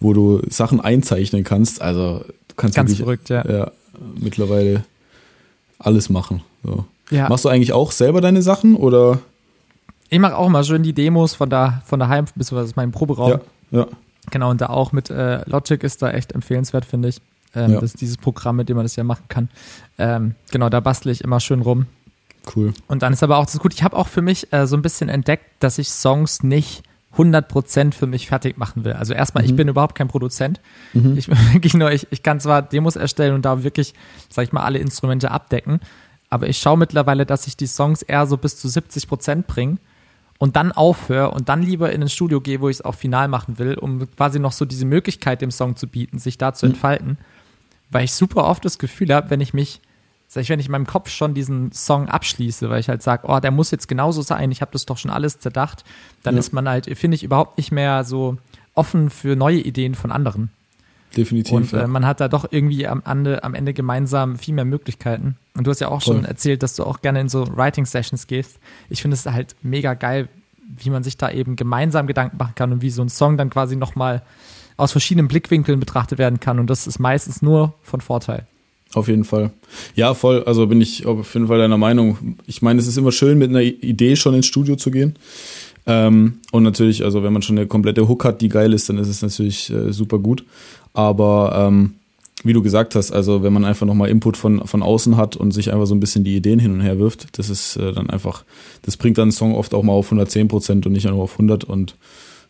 [0.00, 1.80] wo du Sachen einzeichnen kannst.
[1.80, 3.44] Also du kannst Ganz wirklich, verrückt, ja.
[3.48, 3.70] ja.
[4.20, 4.84] Mittlerweile
[5.78, 6.42] alles machen.
[6.62, 6.84] So.
[7.10, 7.28] Ja.
[7.30, 9.20] Machst du eigentlich auch selber deine Sachen oder?
[10.10, 13.30] Ich mache auch mal schön die Demos von da von daheim, beziehungsweise meinem Proberaum.
[13.30, 13.86] Ja, ja.
[14.30, 17.20] Genau, und da auch mit äh, Logic ist da echt empfehlenswert, finde ich.
[17.54, 17.80] Ähm, ja.
[17.80, 19.48] Das ist dieses Programm, mit dem man das ja machen kann.
[19.98, 21.86] Ähm, genau, da bastle ich immer schön rum.
[22.54, 22.72] Cool.
[22.86, 23.74] Und dann ist aber auch das gut.
[23.74, 26.82] Ich habe auch für mich äh, so ein bisschen entdeckt, dass ich Songs nicht
[27.16, 28.92] 100% für mich fertig machen will.
[28.92, 29.50] Also erstmal, mhm.
[29.50, 30.60] ich bin überhaupt kein Produzent.
[30.92, 31.16] Mhm.
[31.16, 33.94] Ich wirklich nur, ich, ich kann zwar Demos erstellen und da wirklich,
[34.28, 35.80] sag ich mal, alle Instrumente abdecken,
[36.30, 39.78] aber ich schaue mittlerweile, dass ich die Songs eher so bis zu 70% bringe
[40.38, 43.28] und dann aufhöre und dann lieber in ein Studio gehe, wo ich es auch final
[43.28, 46.66] machen will, um quasi noch so diese Möglichkeit dem Song zu bieten, sich da zu
[46.66, 46.72] mhm.
[46.72, 47.18] entfalten.
[47.90, 49.80] Weil ich super oft das Gefühl habe, wenn ich mich,
[50.28, 53.26] sag ich, wenn ich in meinem Kopf schon diesen Song abschließe, weil ich halt sage,
[53.26, 55.84] oh, der muss jetzt genauso sein, ich habe das doch schon alles zerdacht,
[56.22, 56.40] dann ja.
[56.40, 58.36] ist man halt, finde ich, überhaupt nicht mehr so
[58.74, 60.50] offen für neue Ideen von anderen.
[61.16, 61.52] Definitiv.
[61.52, 65.36] Und äh, man hat da doch irgendwie am Ende, am Ende gemeinsam viel mehr Möglichkeiten.
[65.58, 66.16] Und du hast ja auch Voll.
[66.16, 68.58] schon erzählt, dass du auch gerne in so Writing-Sessions gehst.
[68.88, 70.28] Ich finde es halt mega geil,
[70.76, 73.50] wie man sich da eben gemeinsam Gedanken machen kann und wie so ein Song dann
[73.50, 74.22] quasi nochmal
[74.76, 76.60] aus verschiedenen Blickwinkeln betrachtet werden kann.
[76.60, 78.46] Und das ist meistens nur von Vorteil.
[78.94, 79.50] Auf jeden Fall.
[79.96, 80.44] Ja, voll.
[80.44, 82.36] Also bin ich auf jeden Fall deiner Meinung.
[82.46, 85.16] Ich meine, es ist immer schön, mit einer Idee schon ins Studio zu gehen.
[85.86, 88.98] Ähm, und natürlich, also wenn man schon eine komplette Hook hat, die geil ist, dann
[88.98, 90.44] ist es natürlich äh, super gut.
[90.94, 91.94] Aber ähm,
[92.44, 95.50] wie du gesagt hast, also wenn man einfach nochmal Input von, von außen hat und
[95.52, 98.10] sich einfach so ein bisschen die Ideen hin und her wirft, das ist äh, dann
[98.10, 98.44] einfach,
[98.82, 101.32] das bringt dann einen Song oft auch mal auf 110 Prozent und nicht nur auf
[101.32, 101.96] 100 und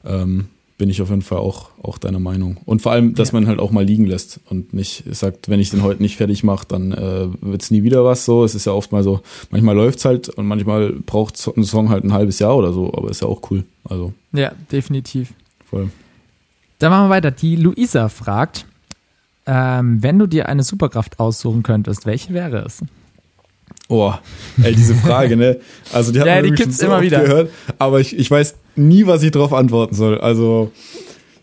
[0.04, 0.46] ähm,
[0.78, 2.58] bin ich auf jeden Fall auch, auch deiner Meinung.
[2.64, 3.34] Und vor allem, dass ja.
[3.34, 6.44] man halt auch mal liegen lässt und nicht sagt, wenn ich den heute nicht fertig
[6.44, 8.44] mache, dann äh, wird es nie wieder was so.
[8.44, 9.20] Es ist ja oft mal so,
[9.50, 13.10] manchmal läuft's halt und manchmal braucht ein Song halt ein halbes Jahr oder so, aber
[13.10, 13.64] ist ja auch cool.
[13.84, 14.12] Also.
[14.32, 15.32] Ja, definitiv.
[15.68, 15.90] Voll.
[16.78, 17.32] Dann machen wir weiter.
[17.32, 18.64] Die Luisa fragt,
[19.48, 22.82] ähm, wenn du dir eine Superkraft aussuchen könntest, welche wäre es?
[23.88, 24.12] Oh,
[24.62, 25.58] ey, diese Frage, ne?
[25.92, 27.22] Also die hat ja, man die gibt's so immer wieder.
[27.22, 30.20] gehört, aber ich, ich weiß nie, was ich darauf antworten soll.
[30.20, 30.70] Also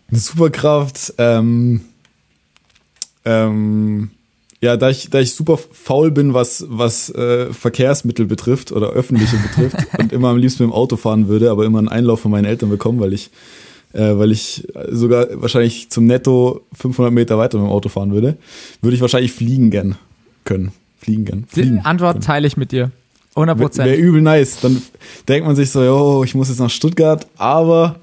[0.08, 1.80] eine Superkraft, ähm,
[3.24, 4.10] ähm,
[4.60, 9.36] ja, da ich, da ich super faul bin, was, was äh, Verkehrsmittel betrifft oder öffentliche
[9.36, 12.30] betrifft und immer am liebsten mit dem Auto fahren würde, aber immer einen Einlauf von
[12.30, 13.30] meinen Eltern bekommen, weil ich
[13.92, 18.36] äh, weil ich sogar wahrscheinlich zum Netto 500 Meter weiter mit dem Auto fahren würde,
[18.82, 19.96] würde ich wahrscheinlich fliegen gern
[20.44, 20.72] können.
[20.98, 21.44] Fliegen gern.
[21.48, 22.24] Fliegen Die Antwort können.
[22.24, 22.90] teile ich mit dir.
[23.34, 23.88] 100 Prozent.
[23.88, 24.60] Wäre übel nice.
[24.60, 24.80] Dann
[25.28, 27.96] denkt man sich so, oh, ich muss jetzt nach Stuttgart, aber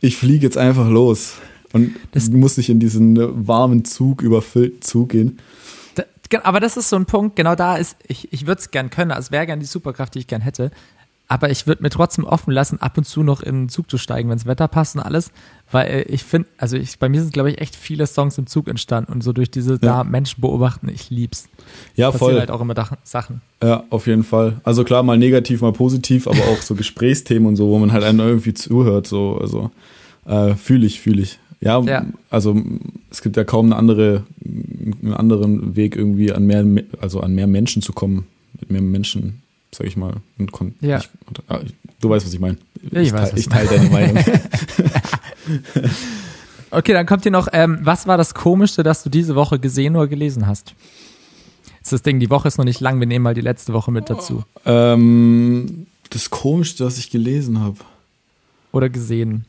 [0.00, 1.34] ich fliege jetzt einfach los.
[1.72, 5.40] Und das muss nicht in diesen warmen Zug, überfüllten Zug gehen.
[6.44, 9.10] aber das ist so ein Punkt, genau da ist, ich, ich würde es gern können,
[9.10, 10.70] also wäre gern die Superkraft, die ich gern hätte
[11.26, 13.96] aber ich würde mir trotzdem offen lassen, ab und zu noch in den Zug zu
[13.96, 15.32] steigen, wenn das Wetter passt und alles,
[15.70, 18.46] weil äh, ich finde, also ich, bei mir sind glaube ich echt viele Songs im
[18.46, 19.78] Zug entstanden und so durch diese ja.
[19.78, 21.48] da Menschen beobachten, ich lieb's.
[21.96, 22.40] Ja, Passieren voll.
[22.40, 23.40] halt auch immer Sachen.
[23.62, 24.60] Ja, auf jeden Fall.
[24.64, 28.04] Also klar, mal negativ, mal positiv, aber auch so Gesprächsthemen und so, wo man halt
[28.04, 29.70] einem irgendwie zuhört, so, also
[30.26, 31.38] äh, fühle ich, fühle ich.
[31.60, 32.60] Ja, ja, also
[33.10, 36.64] es gibt ja kaum eine andere, einen anderen Weg irgendwie an mehr,
[37.00, 38.26] also an mehr Menschen zu kommen,
[38.60, 39.43] mit mehr Menschen
[39.74, 40.14] sag ich mal.
[40.80, 40.98] ja.
[40.98, 41.08] Ich,
[41.48, 41.60] ah,
[42.00, 42.56] du weißt, was ich meine.
[42.82, 44.24] Ich, ich, weiß, ich teile deine Meinung.
[46.70, 49.96] okay, dann kommt hier noch, ähm, was war das Komischste, das du diese Woche gesehen
[49.96, 50.74] oder gelesen hast?
[51.64, 53.72] Das ist das Ding, die Woche ist noch nicht lang, wir nehmen mal die letzte
[53.72, 54.44] Woche mit dazu.
[54.64, 57.76] Ähm, das Komischste, was ich gelesen habe.
[58.72, 59.44] Oder gesehen.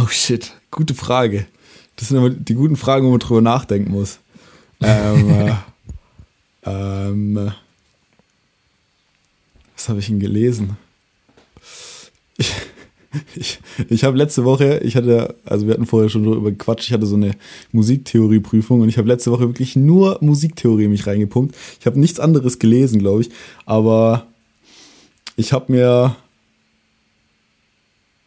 [0.00, 1.46] Oh shit, gute Frage.
[1.96, 4.18] Das sind immer die guten Fragen, wo man drüber nachdenken muss.
[4.80, 5.30] ähm,
[6.62, 7.52] äh, ähm,
[9.76, 10.76] was habe ich denn gelesen?
[12.36, 12.52] Ich,
[13.34, 16.92] Ich, ich habe letzte Woche, ich hatte, also wir hatten vorher schon darüber gequatscht, ich
[16.92, 17.32] hatte so eine
[17.72, 21.54] Musiktheorieprüfung und ich habe letzte Woche wirklich nur Musiktheorie mich reingepumpt.
[21.80, 23.30] Ich habe nichts anderes gelesen, glaube ich,
[23.64, 24.26] aber
[25.36, 26.16] ich habe mir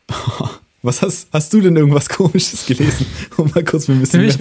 [0.81, 3.05] Was hast, hast du denn irgendwas komisches gelesen?
[3.37, 4.39] Um mal kurz ein bisschen für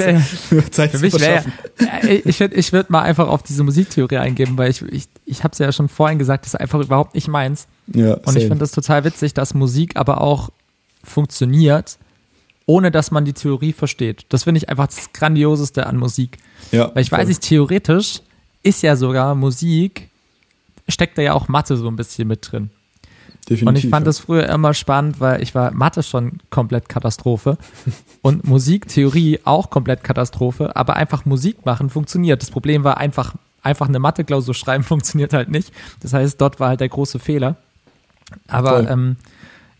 [0.56, 1.52] wär, Zeit für zu verschaffen.
[1.78, 5.42] Wär, ich würde ich würd mal einfach auf diese Musiktheorie eingeben, weil ich, ich, ich
[5.42, 7.66] habe es ja schon vorhin gesagt, das ist einfach überhaupt nicht meins.
[7.88, 8.38] Ja, Und same.
[8.38, 10.50] ich finde das total witzig, dass Musik aber auch
[11.02, 11.98] funktioniert,
[12.66, 14.26] ohne dass man die Theorie versteht.
[14.28, 16.38] Das finde ich einfach das Grandioseste an Musik.
[16.70, 17.18] Ja, weil ich voll.
[17.18, 18.20] weiß nicht, theoretisch
[18.62, 20.08] ist ja sogar Musik,
[20.86, 22.70] steckt da ja auch Mathe so ein bisschen mit drin.
[23.48, 24.08] Definitiv, und ich fand ja.
[24.08, 27.56] das früher immer spannend, weil ich war Mathe schon komplett Katastrophe
[28.22, 32.42] und Musiktheorie auch komplett Katastrophe, aber einfach Musik machen funktioniert.
[32.42, 35.72] Das Problem war einfach, einfach eine Mathe-Klausur schreiben funktioniert halt nicht.
[36.00, 37.56] Das heißt, dort war halt der große Fehler.
[38.46, 39.16] Aber ähm,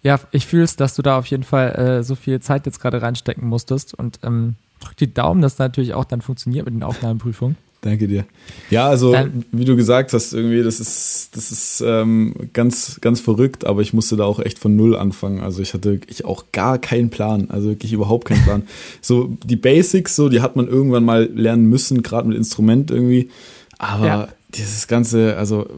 [0.03, 2.81] ja, ich fühle es, dass du da auf jeden Fall äh, so viel Zeit jetzt
[2.81, 6.75] gerade reinstecken musstest und ähm, drück die Daumen, dass das natürlich auch dann funktioniert mit
[6.75, 7.57] den Aufnahmeprüfungen.
[7.81, 8.25] Danke dir.
[8.71, 13.21] Ja, also ähm, wie du gesagt hast, irgendwie, das ist, das ist ähm, ganz, ganz
[13.21, 15.41] verrückt, aber ich musste da auch echt von null anfangen.
[15.41, 18.63] Also ich hatte wirklich auch gar keinen Plan, also wirklich überhaupt keinen Plan.
[19.01, 23.31] so die Basics, so, die hat man irgendwann mal lernen müssen, gerade mit Instrument irgendwie.
[23.79, 24.29] Aber ja.
[24.57, 25.69] dieses ganze, also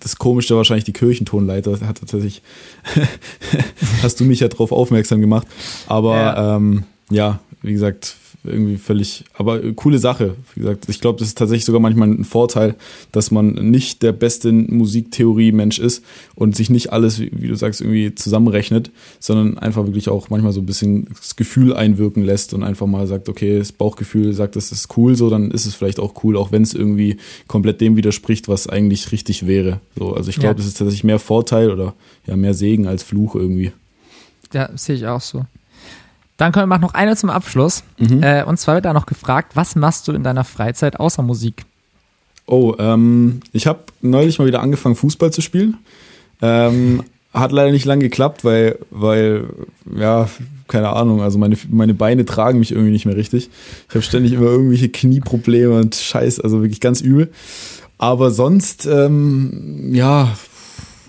[0.00, 2.42] das Komische wahrscheinlich die Kirchentonleiter hat tatsächlich,
[4.02, 5.46] hast du mich ja drauf aufmerksam gemacht.
[5.86, 10.34] Aber ja, ähm, ja wie gesagt, irgendwie völlig, aber coole Sache.
[10.54, 12.74] Wie gesagt, ich glaube, das ist tatsächlich sogar manchmal ein Vorteil,
[13.12, 16.04] dass man nicht der beste Musiktheorie-Mensch ist
[16.34, 20.52] und sich nicht alles, wie, wie, du sagst, irgendwie zusammenrechnet, sondern einfach wirklich auch manchmal
[20.52, 24.56] so ein bisschen das Gefühl einwirken lässt und einfach mal sagt, okay, das Bauchgefühl sagt,
[24.56, 27.80] das ist cool, so, dann ist es vielleicht auch cool, auch wenn es irgendwie komplett
[27.80, 29.80] dem widerspricht, was eigentlich richtig wäre.
[29.98, 30.54] So, also ich glaube, ja.
[30.54, 31.94] das ist tatsächlich mehr Vorteil oder
[32.26, 33.72] ja, mehr Segen als Fluch irgendwie.
[34.52, 35.44] Ja, sehe ich auch so.
[36.36, 37.82] Dann kommen wir noch eine zum Abschluss.
[37.98, 38.22] Mhm.
[38.22, 41.64] Äh, und zwar wird da noch gefragt, was machst du in deiner Freizeit außer Musik?
[42.46, 45.78] Oh, ähm, ich habe neulich mal wieder angefangen, Fußball zu spielen.
[46.42, 49.48] Ähm, hat leider nicht lang geklappt, weil, weil,
[49.94, 50.28] ja,
[50.68, 53.50] keine Ahnung, also meine, meine Beine tragen mich irgendwie nicht mehr richtig.
[53.88, 57.30] Ich habe ständig immer irgendwelche Knieprobleme und Scheiß, also wirklich ganz übel.
[57.98, 60.36] Aber sonst, ähm, ja,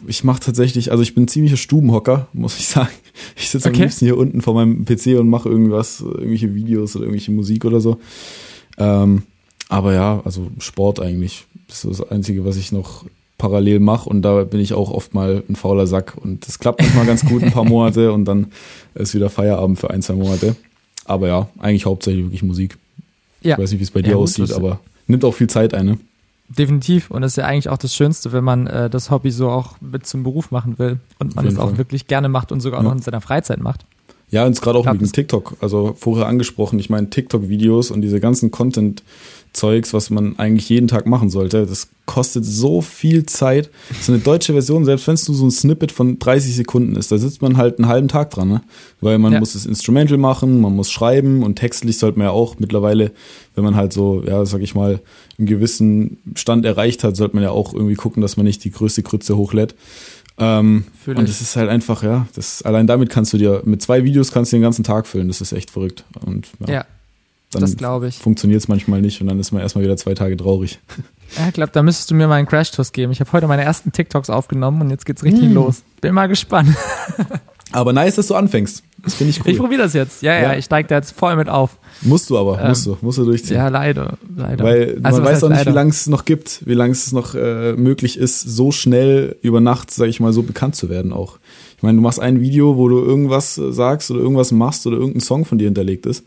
[0.05, 2.89] ich mache tatsächlich, also ich bin ziemlicher Stubenhocker, muss ich sagen.
[3.35, 3.77] Ich sitze okay.
[3.77, 7.65] am liebsten hier unten vor meinem PC und mache irgendwas, irgendwelche Videos oder irgendwelche Musik
[7.65, 7.97] oder so.
[8.77, 9.23] Ähm,
[9.69, 11.45] aber ja, also Sport eigentlich.
[11.67, 13.05] Das ist das Einzige, was ich noch
[13.37, 16.81] parallel mache und da bin ich auch oft mal ein fauler Sack und das klappt
[16.81, 18.47] manchmal ganz gut ein paar Monate und dann
[18.95, 20.55] ist wieder Feierabend für ein, zwei Monate.
[21.05, 22.77] Aber ja, eigentlich hauptsächlich wirklich Musik.
[23.41, 23.55] Ja.
[23.55, 25.85] Ich weiß nicht, wie es bei dir ja, aussieht, aber nimmt auch viel Zeit ein,
[25.85, 25.97] ne?
[26.49, 27.11] Definitiv.
[27.11, 29.75] Und das ist ja eigentlich auch das Schönste, wenn man äh, das Hobby so auch
[29.81, 32.83] mit zum Beruf machen will und man es auch wirklich gerne macht und sogar ja.
[32.83, 33.85] noch in seiner Freizeit macht.
[34.29, 35.55] Ja, und gerade auch mit dem TikTok.
[35.61, 39.03] Also vorher angesprochen, ich meine TikTok-Videos und diese ganzen Content-
[39.57, 41.65] Zeugs, was man eigentlich jeden Tag machen sollte.
[41.65, 43.69] Das kostet so viel Zeit.
[43.99, 47.11] So eine deutsche Version, selbst wenn es nur so ein Snippet von 30 Sekunden ist,
[47.11, 48.61] da sitzt man halt einen halben Tag dran, ne?
[49.01, 49.39] Weil man ja.
[49.39, 53.11] muss das Instrumental machen, man muss schreiben und textlich sollte man ja auch mittlerweile,
[53.55, 55.01] wenn man halt so, ja, sag ich mal,
[55.37, 58.71] einen gewissen Stand erreicht hat, sollte man ja auch irgendwie gucken, dass man nicht die
[58.71, 59.75] größte Krütze hochlädt.
[60.39, 64.03] Ähm, und das ist halt einfach, ja, das, allein damit kannst du dir, mit zwei
[64.03, 66.03] Videos kannst du den ganzen Tag füllen, das ist echt verrückt.
[66.25, 66.73] Und ja.
[66.73, 66.85] ja
[67.51, 68.17] dann das glaube ich.
[68.17, 70.79] Funktioniert es manchmal nicht und dann ist man erstmal wieder zwei Tage traurig.
[71.37, 73.11] Ja, ich glaube, da müsstest du mir mal einen Crash-Tours geben.
[73.11, 75.55] Ich habe heute meine ersten TikToks aufgenommen und jetzt geht's richtig hm.
[75.55, 75.83] los.
[75.99, 76.69] Bin mal gespannt.
[77.73, 78.81] Aber nice, dass du anfängst.
[79.03, 79.51] Das finde ich cool.
[79.51, 80.21] Ich probiere das jetzt.
[80.21, 81.77] Ja, ja, ja, ich steige da jetzt voll mit auf.
[82.01, 83.57] Musst du aber, ähm, musst du, musst du durchziehen.
[83.57, 84.63] Ja, leider, leider.
[84.63, 85.71] Weil also, man weiß auch nicht, leider?
[85.71, 89.61] wie lange es noch gibt, wie lange es noch äh, möglich ist, so schnell über
[89.61, 91.39] Nacht, sag ich mal, so bekannt zu werden auch.
[91.77, 95.21] Ich meine, du machst ein Video, wo du irgendwas sagst oder irgendwas machst oder irgendein
[95.21, 96.23] Song von dir hinterlegt ist.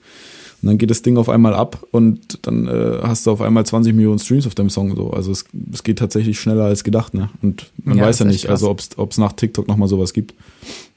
[0.62, 3.64] Und dann geht das Ding auf einmal ab und dann äh, hast du auf einmal
[3.64, 4.94] 20 Millionen Streams auf deinem Song.
[4.94, 5.10] So.
[5.10, 7.14] Also es, es geht tatsächlich schneller als gedacht.
[7.14, 7.30] Ne?
[7.40, 10.34] Und man ja, weiß ja nicht, also ob es nach TikTok nochmal sowas gibt.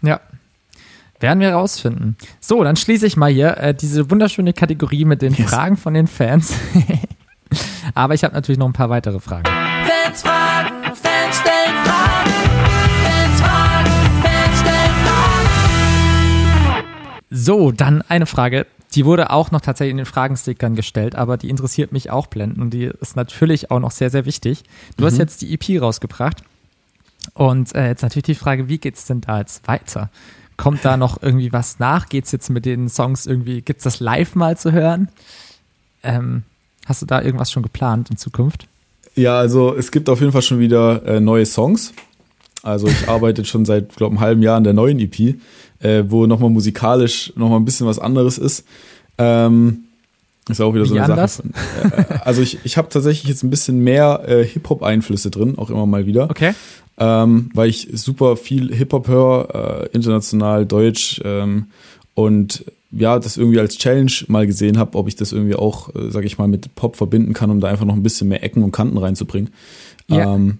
[0.02, 0.20] Ja.
[1.24, 2.18] Werden wir rausfinden.
[2.42, 5.50] So, dann schließe ich mal hier äh, diese wunderschöne Kategorie mit den yes.
[5.50, 6.54] Fragen von den Fans.
[7.96, 9.46] Aber ich habe natürlich noch ein paar weitere Fragen.
[9.46, 12.30] Fans fragen, Fans stellen Fragen.
[13.06, 13.90] Fans fragen,
[14.22, 16.86] Fans stellen Fragen.
[17.30, 18.68] So, dann eine Frage.
[18.94, 22.62] Die wurde auch noch tatsächlich in den Fragenstickern gestellt, aber die interessiert mich auch blenden
[22.62, 24.64] und die ist natürlich auch noch sehr, sehr wichtig.
[24.98, 25.08] Du mhm.
[25.08, 26.44] hast jetzt die EP rausgebracht
[27.34, 30.10] und äh, jetzt natürlich die Frage, wie geht's denn da jetzt weiter?
[30.58, 32.10] Kommt da noch irgendwie was nach?
[32.10, 35.10] Geht's jetzt mit den Songs irgendwie, gibt's das live mal zu hören?
[36.04, 36.44] Ähm,
[36.86, 38.68] hast du da irgendwas schon geplant in Zukunft?
[39.16, 41.94] Ja, also es gibt auf jeden Fall schon wieder äh, neue Songs.
[42.64, 45.36] Also ich arbeite schon seit, glaube einem halben Jahr an der neuen EP,
[45.80, 48.66] äh, wo nochmal musikalisch nochmal ein bisschen was anderes ist.
[49.18, 49.84] Ähm,
[50.50, 51.38] ist auch wieder Wie so eine anders?
[51.38, 51.48] Sache.
[52.10, 55.86] Äh, also ich, ich habe tatsächlich jetzt ein bisschen mehr äh, Hip-Hop-Einflüsse drin, auch immer
[55.86, 56.30] mal wieder.
[56.30, 56.54] Okay.
[56.98, 61.68] Ähm, weil ich super viel Hip-Hop höre, äh, international, deutsch ähm,
[62.14, 66.12] und ja, das irgendwie als Challenge mal gesehen habe, ob ich das irgendwie auch, äh,
[66.12, 68.64] sag ich mal, mit Pop verbinden kann, um da einfach noch ein bisschen mehr Ecken
[68.64, 69.52] und Kanten reinzubringen.
[70.08, 70.36] Ja.
[70.36, 70.60] Ähm,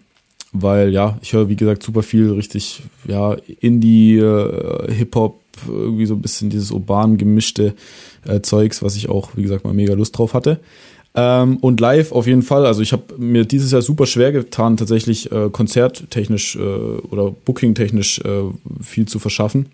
[0.52, 6.06] weil ja, ich höre wie gesagt super viel richtig ja Indie, äh, Hip Hop, irgendwie
[6.06, 7.74] so ein bisschen dieses urban gemischte
[8.26, 10.60] äh, Zeugs, was ich auch wie gesagt mal mega Lust drauf hatte.
[11.16, 12.66] Ähm, und live auf jeden Fall.
[12.66, 18.20] Also ich habe mir dieses Jahr super schwer getan, tatsächlich äh, konzerttechnisch äh, oder bookingtechnisch
[18.20, 18.44] äh,
[18.82, 19.68] viel zu verschaffen.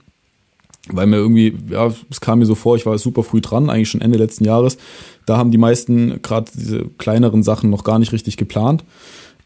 [0.91, 3.89] Weil mir irgendwie, ja, es kam mir so vor, ich war super früh dran, eigentlich
[3.89, 4.77] schon Ende letzten Jahres.
[5.25, 8.83] Da haben die meisten gerade diese kleineren Sachen noch gar nicht richtig geplant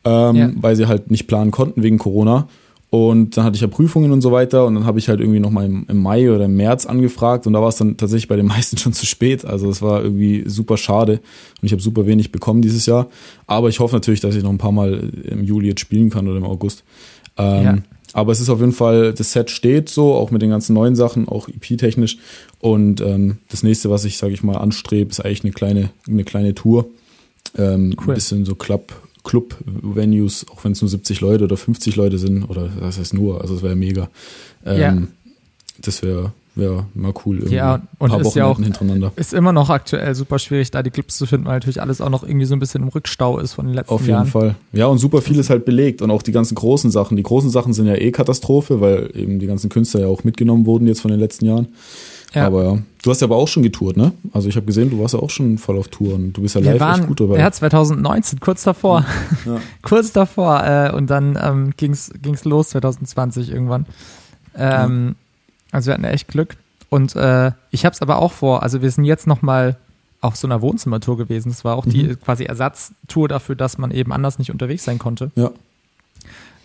[0.06, 0.52] ähm, ja.
[0.56, 2.48] weil sie halt nicht planen konnten wegen Corona.
[2.94, 5.40] Und dann hatte ich ja Prüfungen und so weiter und dann habe ich halt irgendwie
[5.40, 8.36] nochmal im, im Mai oder im März angefragt und da war es dann tatsächlich bei
[8.36, 9.46] den meisten schon zu spät.
[9.46, 13.08] Also es war irgendwie super schade und ich habe super wenig bekommen dieses Jahr.
[13.48, 16.28] Aber ich hoffe natürlich, dass ich noch ein paar Mal im Juli jetzt spielen kann
[16.28, 16.84] oder im August.
[17.36, 17.78] Ähm, ja.
[18.14, 20.96] Aber es ist auf jeden Fall, das Set steht so, auch mit den ganzen neuen
[20.96, 22.20] Sachen, auch EP-technisch.
[22.60, 26.26] Und ähm, das nächste, was ich, sage ich mal, anstrebe, ist eigentlich eine kleine, eine
[26.26, 26.86] kleine Tour.
[27.58, 28.14] Ähm, cool.
[28.14, 32.44] Ein bisschen so Club, Club-Venues, auch wenn es nur 70 Leute oder 50 Leute sind,
[32.44, 34.10] oder das heißt nur, also es wäre mega.
[34.66, 34.98] Ähm, ja.
[35.82, 37.38] Das wäre wär mal cool.
[37.38, 37.56] Irgendwie.
[37.56, 39.12] Ja, und ein paar ist ja auch, hintereinander.
[39.16, 42.10] ist immer noch aktuell super schwierig, da die Clips zu finden, weil natürlich alles auch
[42.10, 43.96] noch irgendwie so ein bisschen im Rückstau ist von den letzten Jahren.
[43.96, 44.28] Auf jeden Jahren.
[44.28, 44.56] Fall.
[44.72, 47.18] Ja, und super viel ist halt belegt und auch die ganzen großen Sachen.
[47.18, 50.66] Die großen Sachen sind ja eh Katastrophe, weil eben die ganzen Künstler ja auch mitgenommen
[50.66, 51.68] wurden jetzt von den letzten Jahren.
[52.34, 52.48] Ja.
[52.48, 52.78] Aber ja.
[53.04, 54.14] Du hast ja aber auch schon getourt, ne?
[54.32, 56.56] Also ich habe gesehen, du warst ja auch schon voll auf Tour und du bist
[56.56, 57.38] ja live waren, echt gut dabei.
[57.38, 59.06] Ja, 2019, kurz davor.
[59.46, 59.60] Ja.
[59.82, 60.64] kurz davor.
[60.66, 63.86] Äh, und dann ähm, ging's, ging's los 2020 irgendwann.
[64.56, 65.16] Ähm, ja.
[65.74, 66.56] Also wir hatten echt Glück.
[66.90, 68.64] Und äh, ich habe es aber auch vor.
[68.64, 69.76] Also wir sind jetzt noch mal
[70.22, 71.50] auf so einer Wohnzimmertour gewesen.
[71.50, 72.22] Das war auch die mhm.
[72.22, 75.32] quasi Ersatztour dafür, dass man eben anders nicht unterwegs sein konnte.
[75.36, 75.52] Ja.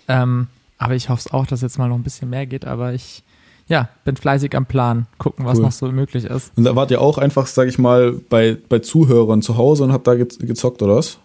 [0.06, 0.46] Ähm,
[0.78, 2.64] aber ich hoffe auch, dass jetzt mal noch ein bisschen mehr geht.
[2.64, 3.24] Aber ich
[3.68, 5.64] ja, bin fleißig am Plan, gucken, was cool.
[5.64, 6.52] noch so möglich ist.
[6.56, 9.92] Und da wart ihr auch einfach, sag ich mal, bei, bei Zuhörern zu Hause und
[9.92, 11.18] habt da gezockt, oder was?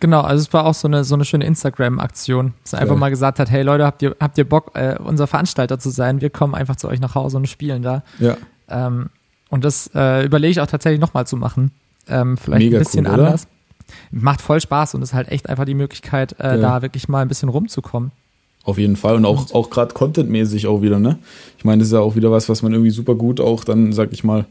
[0.00, 3.08] Genau, also es war auch so eine, so eine schöne Instagram-Aktion, dass er einfach mal
[3.08, 6.20] gesagt hat, hey Leute, habt ihr, habt ihr Bock, äh, unser Veranstalter zu sein?
[6.20, 8.02] Wir kommen einfach zu euch nach Hause und spielen da.
[8.18, 8.36] Ja.
[8.68, 9.08] Ähm,
[9.48, 11.70] und das äh, überlege ich auch tatsächlich nochmal zu machen.
[12.08, 13.48] Ähm, vielleicht Mega ein bisschen cool, anders.
[14.10, 16.56] Macht voll Spaß und ist halt echt einfach die Möglichkeit, äh, ja.
[16.56, 18.10] da wirklich mal ein bisschen rumzukommen.
[18.66, 21.18] Auf jeden Fall und auch, auch gerade contentmäßig auch wieder, ne?
[21.56, 23.92] Ich meine, das ist ja auch wieder was, was man irgendwie super gut auch dann,
[23.92, 24.44] sag ich mal,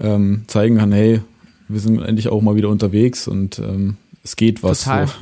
[0.00, 1.22] ähm, zeigen kann, hey,
[1.66, 4.84] wir sind endlich auch mal wieder unterwegs und ähm, es geht was.
[4.84, 5.12] Total, so.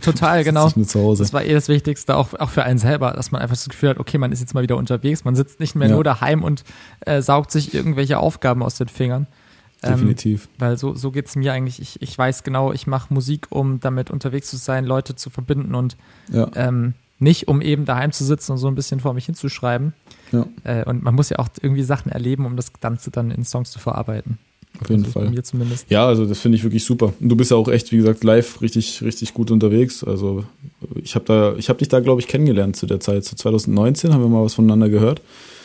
[0.00, 0.68] total genau.
[0.70, 3.90] Das war eh das Wichtigste, auch, auch für einen selber, dass man einfach das Gefühl
[3.90, 5.94] hat, okay, man ist jetzt mal wieder unterwegs, man sitzt nicht mehr ja.
[5.94, 6.64] nur daheim und
[7.06, 9.28] äh, saugt sich irgendwelche Aufgaben aus den Fingern.
[9.84, 10.48] Ähm, Definitiv.
[10.58, 11.80] Weil so, so geht es mir eigentlich.
[11.80, 15.76] Ich, ich weiß genau, ich mache Musik, um damit unterwegs zu sein, Leute zu verbinden
[15.76, 15.96] und
[16.32, 16.50] ja.
[16.56, 19.92] ähm, nicht, um eben daheim zu sitzen und so ein bisschen vor mich hinzuschreiben.
[20.32, 20.46] Ja.
[20.64, 23.70] Äh, und man muss ja auch irgendwie Sachen erleben, um das Ganze dann in Songs
[23.70, 24.38] zu verarbeiten.
[24.80, 25.30] Auf jeden also Fall.
[25.30, 25.90] Mir zumindest.
[25.90, 27.12] Ja, also das finde ich wirklich super.
[27.18, 30.04] Und du bist ja auch echt, wie gesagt, live richtig, richtig gut unterwegs.
[30.04, 30.44] Also
[31.02, 33.24] ich habe da, ich habe dich da, glaube ich, kennengelernt zu der Zeit.
[33.24, 35.20] So 2019 haben wir mal was voneinander gehört.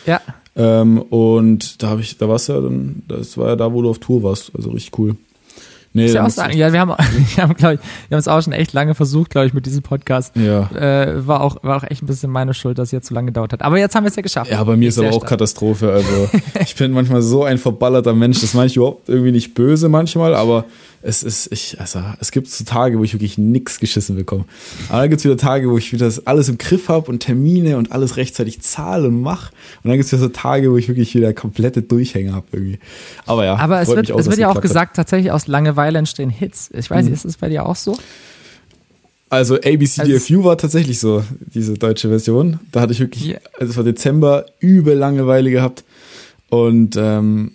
[0.05, 0.21] Ja.
[0.55, 3.81] Ähm, und da habe ich, da warst du ja dann, das war ja da, wo
[3.81, 4.51] du auf Tour warst.
[4.55, 5.15] Also richtig cool.
[5.93, 6.58] Nee, ich auch sagen.
[6.58, 6.89] Ja, wir haben,
[7.36, 7.79] wir haben, glaube ich,
[8.10, 10.36] wir haben es auch schon echt lange versucht, glaube ich, mit diesem Podcast.
[10.36, 10.69] Ja.
[10.71, 13.27] Äh, war auch, war auch echt ein bisschen meine Schuld, dass es jetzt so lange
[13.27, 13.62] gedauert hat.
[13.62, 14.49] Aber jetzt haben wir es ja geschafft.
[14.49, 15.29] Ja, bei mir ist aber auch stark.
[15.29, 15.91] Katastrophe.
[15.91, 16.29] Also
[16.60, 18.41] ich bin manchmal so ein verballerter Mensch.
[18.41, 20.65] Das meine ich überhaupt irgendwie nicht böse manchmal, aber
[21.05, 24.45] es ist, ich, also, es gibt so Tage, wo ich wirklich nichts geschissen bekomme.
[24.87, 27.77] Aber dann gibt es wieder Tage, wo ich wieder alles im Griff habe und Termine
[27.77, 29.51] und alles rechtzeitig zahle und mache.
[29.83, 32.79] Und dann gibt es wieder so Tage, wo ich wirklich wieder komplette Durchhänge habe irgendwie.
[33.25, 33.57] Aber ja.
[33.57, 34.95] Aber es wird, auch, es wird ja auch gesagt, hat.
[34.95, 36.69] tatsächlich aus Langeweile entstehen Hits.
[36.73, 37.15] Ich weiß nicht, mhm.
[37.15, 37.97] ist es bei dir auch so?
[39.29, 42.59] Also ABCDFU also, war tatsächlich so, diese deutsche Version.
[42.71, 43.39] Da hatte ich wirklich, yeah.
[43.59, 45.83] also es war Dezember, übel Langeweile gehabt.
[46.49, 47.53] Und ähm,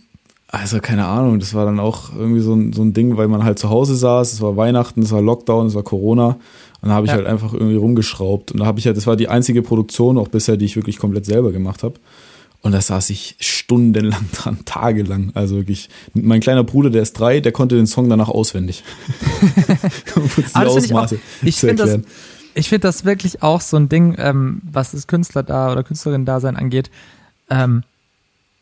[0.50, 3.44] also keine Ahnung, das war dann auch irgendwie so ein, so ein Ding, weil man
[3.44, 6.38] halt zu Hause saß, es war Weihnachten, es war Lockdown, es war Corona.
[6.80, 7.18] Und da habe ich ja.
[7.18, 8.52] halt einfach irgendwie rumgeschraubt.
[8.52, 10.98] Und da habe ich halt, das war die einzige Produktion auch bisher, die ich wirklich
[10.98, 11.94] komplett selber gemacht habe.
[12.62, 15.32] Und da saß ich stundenlang dran, tagelang.
[15.34, 15.90] Also wirklich.
[16.14, 18.84] Mein kleiner Bruder, der ist drei, der konnte den Song danach auswendig.
[20.38, 21.98] die Ausmaße ich, ich finde das,
[22.54, 26.56] ich finde das wirklich auch so ein Ding, ähm, was das Künstler da oder Künstlerin-Dasein
[26.56, 26.90] angeht.
[27.50, 27.82] Ähm,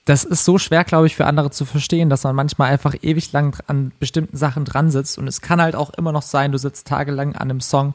[0.07, 3.33] das ist so schwer, glaube ich, für andere zu verstehen, dass man manchmal einfach ewig
[3.33, 5.19] lang an bestimmten Sachen dran sitzt.
[5.19, 7.93] Und es kann halt auch immer noch sein, du sitzt tagelang an einem Song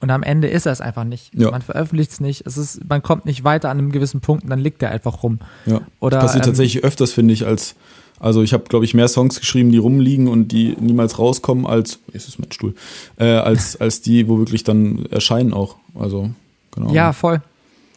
[0.00, 1.30] Und am Ende ist er es einfach nicht.
[1.34, 1.50] Ja.
[1.50, 2.46] Man veröffentlicht es nicht.
[2.46, 5.22] Es ist, man kommt nicht weiter an einem gewissen Punkt und dann liegt er einfach
[5.22, 5.38] rum.
[5.66, 5.82] Ja.
[6.00, 7.74] Oder, das passiert ähm, tatsächlich öfters, finde ich, als,
[8.18, 11.98] also ich habe, glaube ich, mehr Songs geschrieben, die rumliegen und die niemals rauskommen, als,
[12.14, 12.74] ist es mein Stuhl,
[13.18, 15.76] äh, als, als die, wo wirklich dann erscheinen auch.
[15.94, 16.30] Also,
[16.74, 16.92] genau.
[16.94, 17.42] Ja, voll.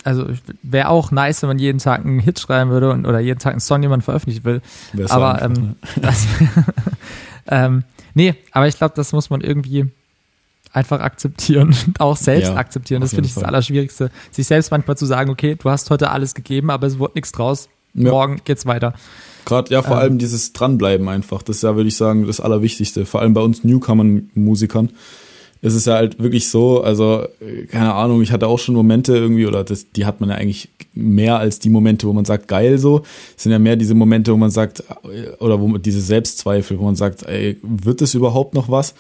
[0.04, 0.28] Also
[0.62, 3.54] wäre auch nice, wenn man jeden Tag einen Hit schreiben würde und, oder jeden Tag
[3.54, 4.62] einen Song, den man veröffentlichen will.
[4.93, 6.28] Wär's aber einfach, ähm, das,
[7.47, 7.84] ähm,
[8.14, 9.89] nee, aber ich glaube, das muss man irgendwie
[10.74, 13.01] einfach akzeptieren, auch selbst Ja, akzeptieren.
[13.01, 13.49] Das finde ich das Fall.
[13.49, 17.14] Allerschwierigste, sich selbst manchmal zu sagen, okay, du hast heute alles gegeben, aber es wurde
[17.16, 17.70] nichts draus.
[17.93, 18.10] Ja.
[18.10, 18.93] Morgen geht's weiter.
[19.45, 20.01] Gerade, ja, vor Ähm.
[20.01, 21.43] allem dieses Dranbleiben einfach.
[21.43, 23.06] Das ist ja, würde ich sagen, das Allerwichtigste.
[23.06, 24.89] Vor allem bei uns Newcomer-Musikern.
[25.66, 29.16] Es ist ja halt wirklich so, also, äh, keine Ahnung, ich hatte auch schon Momente
[29.16, 32.47] irgendwie, oder das, die hat man ja eigentlich mehr als die Momente, wo man sagt,
[32.49, 33.01] geil so.
[33.38, 36.78] Es sind ja mehr diese Momente, wo man sagt, äh, oder wo man diese Selbstzweifel,
[36.80, 38.93] wo man sagt, ey, wird das überhaupt noch was?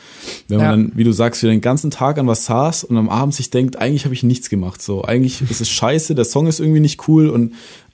[0.47, 0.71] Wenn man Ja.
[0.71, 3.49] dann, wie du sagst, wieder den ganzen Tag an was saß und am Abend sich
[3.49, 4.81] denkt, eigentlich habe ich nichts gemacht.
[4.81, 7.53] So, eigentlich ist es scheiße, der Song ist irgendwie nicht cool und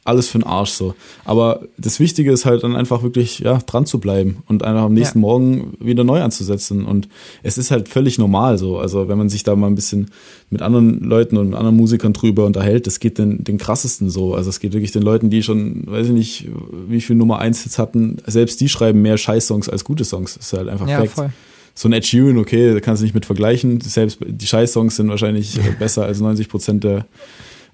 [0.09, 0.95] alles für den Arsch so.
[1.23, 4.93] Aber das Wichtige ist halt dann einfach wirklich, ja, dran zu bleiben und einfach am
[4.93, 5.21] nächsten Ja.
[5.21, 6.83] Morgen wieder neu anzusetzen.
[6.85, 7.07] Und
[7.43, 8.77] es ist halt völlig normal so.
[8.77, 10.09] Also wenn man sich da mal ein bisschen
[10.49, 14.35] mit anderen Leuten und anderen Musikern drüber unterhält, das geht den, den krassesten so.
[14.35, 16.47] Also es geht wirklich den Leuten, die schon, weiß ich nicht,
[16.87, 20.33] wie viel Nummer eins Hits hatten, selbst die schreiben mehr Scheiß-Songs als gute Songs.
[20.35, 21.11] Das ist halt einfach Ja, Fact.
[21.13, 21.29] voll.
[21.75, 23.79] So ein Ed Sheeran, okay, da kannst du nicht mit vergleichen.
[23.79, 27.05] Selbst die Scheiß-Songs sind wahrscheinlich äh, besser als 90 Prozent der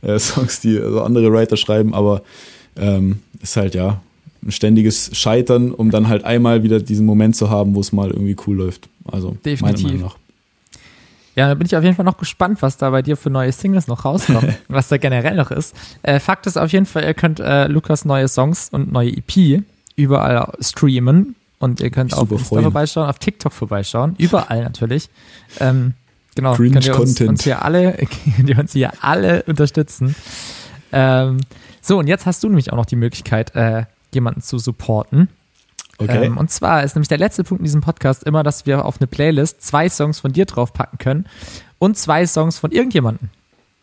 [0.05, 2.21] äh, Songs, die also andere Writer schreiben, aber
[2.77, 4.01] ähm, ist halt ja
[4.43, 8.11] ein ständiges Scheitern, um dann halt einmal wieder diesen Moment zu haben, wo es mal
[8.11, 8.87] irgendwie cool läuft.
[9.11, 9.61] Also Definitiv.
[9.61, 10.17] meiner Meinung nach.
[11.35, 13.51] Ja, da bin ich auf jeden Fall noch gespannt, was da bei dir für neue
[13.51, 15.75] Singles noch rauskommen, was da generell noch ist.
[16.01, 19.63] Äh, Fakt ist auf jeden Fall, ihr könnt äh, Lukas neue Songs und neue EP
[19.97, 25.09] überall streamen und ihr könnt auf Insta vorbeischauen, auf TikTok vorbeischauen, überall natürlich.
[25.59, 25.93] Ähm,
[26.35, 27.29] genau, Cringe könnt ihr uns, Content.
[27.29, 27.93] uns hier alle,
[28.35, 30.15] könnt ihr uns hier alle unterstützen.
[30.91, 31.37] Ähm,
[31.81, 35.29] so, und jetzt hast du nämlich auch noch die Möglichkeit, äh, jemanden zu supporten.
[35.97, 36.25] Okay.
[36.25, 38.99] Ähm, und zwar ist nämlich der letzte Punkt in diesem Podcast immer, dass wir auf
[38.99, 41.25] eine Playlist zwei Songs von dir draufpacken können
[41.79, 43.29] und zwei Songs von irgendjemandem,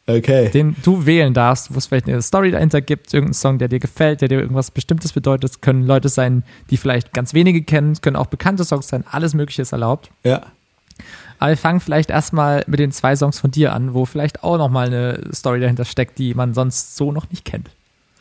[0.07, 0.50] okay.
[0.50, 3.78] den du wählen darfst, wo es vielleicht eine Story dahinter gibt, irgendein Song, der dir
[3.78, 5.50] gefällt, der dir irgendwas Bestimmtes bedeutet.
[5.50, 9.05] Es können Leute sein, die vielleicht ganz wenige kennen, es können auch bekannte Songs sein,
[9.11, 10.11] alles Mögliche ist erlaubt.
[10.22, 10.42] Ja.
[11.43, 14.59] Aber wir fangen vielleicht erstmal mit den zwei Songs von dir an, wo vielleicht auch
[14.59, 17.68] nochmal eine Story dahinter steckt, die man sonst so noch nicht kennt.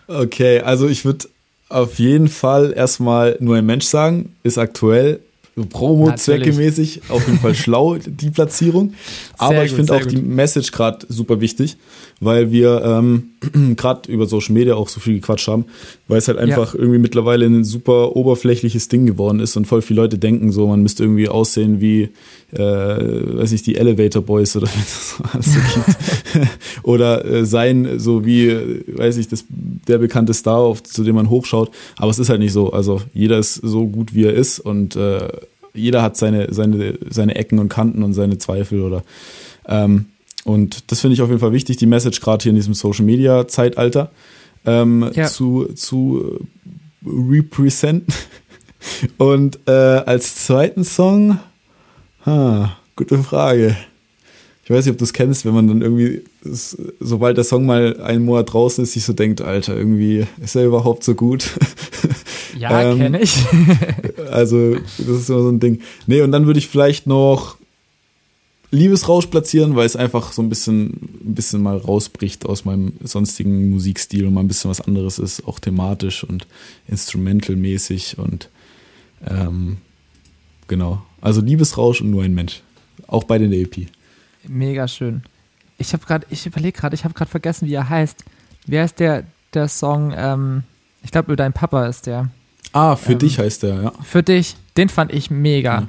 [0.07, 1.27] Okay, also ich würde
[1.69, 5.19] auf jeden Fall erstmal nur ein Mensch sagen, ist aktuell
[5.65, 8.93] Promo-Zwecke-mäßig auf jeden Fall schlau, die Platzierung.
[9.37, 11.77] Aber Sehr ich gut, finde auch die Message gerade super wichtig,
[12.19, 13.31] weil wir ähm,
[13.75, 15.65] gerade über Social Media auch so viel gequatscht haben,
[16.07, 20.01] weil es halt einfach irgendwie mittlerweile ein super oberflächliches Ding geworden ist und voll viele
[20.01, 22.09] Leute denken so, man müsste irgendwie aussehen wie,
[22.51, 26.49] äh, weiß nicht, die Elevator Boys oder so so gibt.
[26.83, 28.51] oder äh, sein so wie,
[28.87, 31.71] weiß ich, das, der bekannte Star, auf, zu dem man hochschaut.
[31.97, 32.71] Aber es ist halt nicht so.
[32.71, 35.27] Also jeder ist so gut, wie er ist und äh,
[35.73, 39.03] jeder hat seine, seine, seine Ecken und Kanten und seine Zweifel oder
[39.67, 40.05] ähm,
[40.43, 43.05] und das finde ich auf jeden Fall wichtig, die Message gerade hier in diesem Social
[43.05, 44.09] Media Zeitalter
[44.65, 45.27] ähm, Ja.
[45.27, 46.39] zu, zu
[47.05, 48.13] representen.
[49.19, 51.37] Und äh, als zweiten Song,
[52.25, 53.77] ha, gute Frage.
[54.63, 56.23] Ich weiß nicht, ob du es kennst, wenn man dann irgendwie,
[56.99, 60.65] sobald der Song mal einen Monat draußen ist, sich so denkt, Alter, irgendwie ist er
[60.65, 61.45] überhaupt so gut.
[62.61, 63.35] Ja, Ähm, kenne ich.
[64.31, 65.81] Also, das ist immer so ein Ding.
[66.07, 67.57] Nee, und dann würde ich vielleicht noch
[68.69, 70.85] Liebesrausch platzieren, weil es einfach so ein bisschen,
[71.25, 75.45] ein bisschen mal rausbricht aus meinem sonstigen Musikstil und mal ein bisschen was anderes ist,
[75.45, 76.47] auch thematisch und
[76.87, 78.49] instrumentalmäßig und
[79.27, 79.77] ähm,
[80.67, 81.01] genau.
[81.19, 82.61] Also Liebesrausch und nur ein Mensch.
[83.07, 83.87] Auch bei den EP.
[84.47, 85.23] Mega schön.
[85.77, 88.23] Ich habe gerade, ich überlege gerade, ich habe gerade vergessen, wie er heißt.
[88.67, 90.13] Wie heißt der, der Song?
[90.15, 90.63] Ähm,
[91.03, 92.29] ich glaube, über deinen Papa ist der.
[92.73, 93.93] Ah, für Ähm, dich heißt der, ja.
[94.03, 95.73] Für dich, den fand ich mega.
[95.81, 95.87] Ja.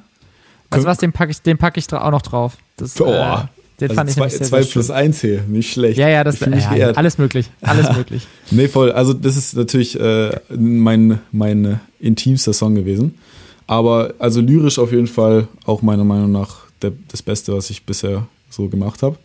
[0.71, 2.57] Also was, den packe ich, den packe ich auch noch drauf.
[2.77, 3.49] Das, äh, Boah.
[3.81, 4.95] den Also fand ich zwei, zwei sehr plus schön.
[4.97, 5.99] eins hier, nicht schlecht.
[5.99, 6.97] Ja, ja, das ich fühl mich ja, geehrt.
[6.99, 8.27] alles möglich, alles möglich.
[8.51, 8.91] Nee, voll.
[8.93, 13.19] Also das ist natürlich äh, mein, mein intimster Song gewesen.
[13.67, 17.85] Aber also lyrisch auf jeden Fall auch meiner Meinung nach der, das Beste, was ich
[17.85, 19.17] bisher so gemacht habe.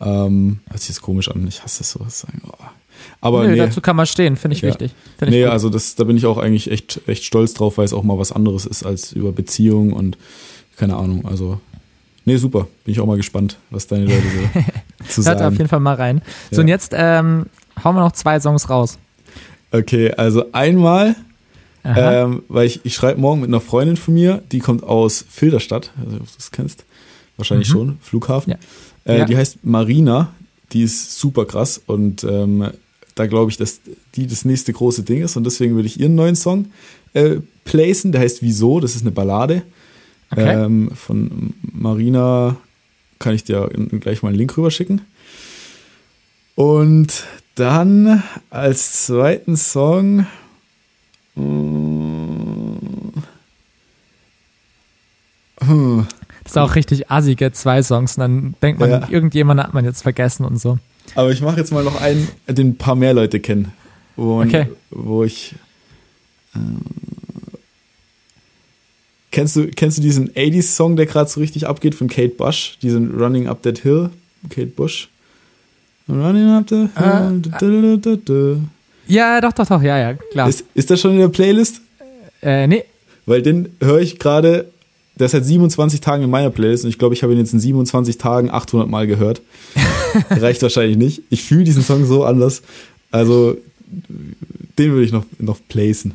[0.00, 2.42] Ähm, hört sich jetzt komisch an, ich hasse es sagen.
[2.46, 2.52] Oh.
[3.20, 4.68] Aber Nö, nee, dazu kann man stehen, finde ich Ja.
[4.68, 4.92] wichtig.
[5.18, 5.52] Find ich nee gut.
[5.52, 8.18] also das, da bin ich auch eigentlich echt, echt stolz drauf, weil es auch mal
[8.18, 10.16] was anderes ist als über Beziehungen und
[10.76, 11.24] keine Ahnung.
[11.26, 11.60] Also,
[12.24, 12.66] nee, super.
[12.84, 15.56] Bin ich auch mal gespannt, was deine Leute so zu Hört auf sagen.
[15.56, 16.22] jeden Fall mal rein.
[16.50, 16.62] So, Ja.
[16.62, 17.46] und jetzt ähm,
[17.84, 18.98] hauen wir noch zwei Songs raus.
[19.70, 21.14] Okay, also einmal.
[21.84, 25.90] Ähm, weil ich, ich schreibe morgen mit einer Freundin von mir, die kommt aus Filderstadt,
[26.04, 26.84] also ob du das kennst.
[27.36, 27.72] Wahrscheinlich Mhm.
[27.72, 28.52] schon, Flughafen.
[28.52, 28.58] Ja.
[29.12, 29.24] Äh, Ja.
[29.24, 30.28] Die heißt Marina.
[30.72, 32.68] Die ist super krass und ähm,
[33.14, 33.80] da glaube ich, dass
[34.14, 36.66] die das nächste große Ding ist und deswegen würde ich ihren neuen Song
[37.14, 38.12] äh, placen.
[38.12, 38.80] Der heißt Wieso?
[38.80, 39.62] Das ist eine Ballade
[40.30, 40.64] Okay.
[40.64, 42.56] ähm, von Marina.
[43.18, 43.68] Kann ich dir
[44.00, 45.02] gleich mal einen Link rüberschicken.
[46.54, 50.26] Und dann als zweiten Song.
[51.34, 53.12] mm,
[55.60, 56.06] hm,
[56.44, 58.16] Das ist auch richtig assige zwei Songs.
[58.16, 59.08] Und dann denkt man, Ja.
[59.08, 60.78] irgendjemand hat man jetzt vergessen und so.
[61.14, 63.72] Aber ich mache jetzt mal noch einen, den ein paar mehr Leute kennen.
[64.16, 64.66] Wo, man, Okay.
[64.90, 65.54] wo ich.
[66.54, 66.58] Äh,
[69.30, 72.78] kennst, du, kennst du diesen 80s-Song, der gerade so richtig abgeht von Kate Bush?
[72.82, 74.10] Diesen Running Up That Hill?
[74.50, 75.08] Kate Bush?
[76.08, 76.88] Running Up the
[77.60, 77.94] Hill.
[77.94, 78.56] Äh, da, da.
[79.06, 80.48] Ja, doch, doch, doch, ja, ja, klar.
[80.48, 81.80] Ist, ist das schon in der Playlist?
[82.42, 82.84] äh, nee,
[83.26, 84.70] Weil den höre ich gerade,
[85.16, 87.52] der ist seit 27 Tagen in meiner Playlist und ich glaube, ich habe ihn jetzt
[87.52, 89.42] in 27 Tagen 800 Mal gehört.
[90.30, 91.22] Reicht wahrscheinlich nicht.
[91.30, 92.62] Ich fühle diesen Song so anders.
[93.10, 93.56] Also,
[94.78, 96.14] den würde ich noch, noch placen.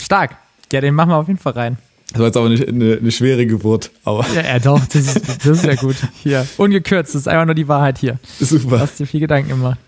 [0.00, 0.36] stark.
[0.72, 1.76] Ja, den machen wir auf jeden Fall rein.
[2.12, 5.20] Das war jetzt aber eine, eine, eine schwere Geburt, aber Ja, ja doch, das ist,
[5.28, 5.96] das ist ja gut.
[6.22, 8.18] Hier, ungekürzt, das ist einfach nur die Wahrheit hier.
[8.38, 8.80] Du super.
[8.80, 9.78] hast dir viel Gedanken gemacht.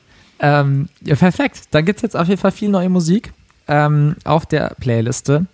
[0.40, 1.62] Ähm, ja, perfekt.
[1.70, 3.32] Dann gibt's jetzt auf jeden Fall viel neue Musik
[3.68, 5.46] ähm, auf der Playliste,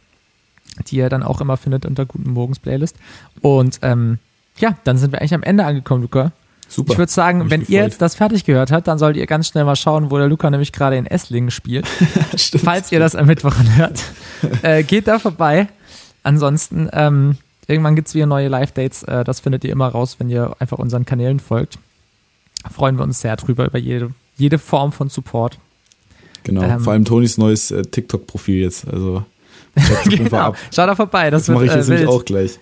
[0.87, 2.97] die ihr dann auch immer findet unter Guten Morgens Playlist.
[3.41, 4.19] Und ähm,
[4.59, 6.33] ja, dann sind wir eigentlich am Ende angekommen, Luca.
[6.69, 6.93] Super.
[6.93, 7.85] Ich würde sagen, wenn ihr gefreut.
[7.85, 10.49] jetzt das fertig gehört habt, dann solltet ihr ganz schnell mal schauen, wo der Luca
[10.51, 11.87] nämlich gerade in Esslingen spielt.
[12.37, 12.65] Stimmt.
[12.65, 14.05] Falls ihr das am Mittwoch hört,
[14.63, 15.69] äh, geht da vorbei.
[16.23, 19.03] Ansonsten, ähm, irgendwann gibt's wieder neue Live-Dates.
[19.03, 21.79] Äh, das findet ihr immer raus, wenn ihr einfach unseren Kanälen folgt.
[22.71, 25.59] Freuen wir uns sehr drüber, über jede, jede Form von Support.
[26.45, 26.63] Genau.
[26.63, 28.87] ähm, Vor allem Tonys neues äh, TikTok-Profil jetzt.
[28.87, 29.25] Also,
[30.05, 30.37] Genau.
[30.37, 30.57] ab.
[30.75, 31.31] Schaut da vorbei.
[31.31, 32.59] Das, Das mache ich jetzt äh, nämlich auch gleich.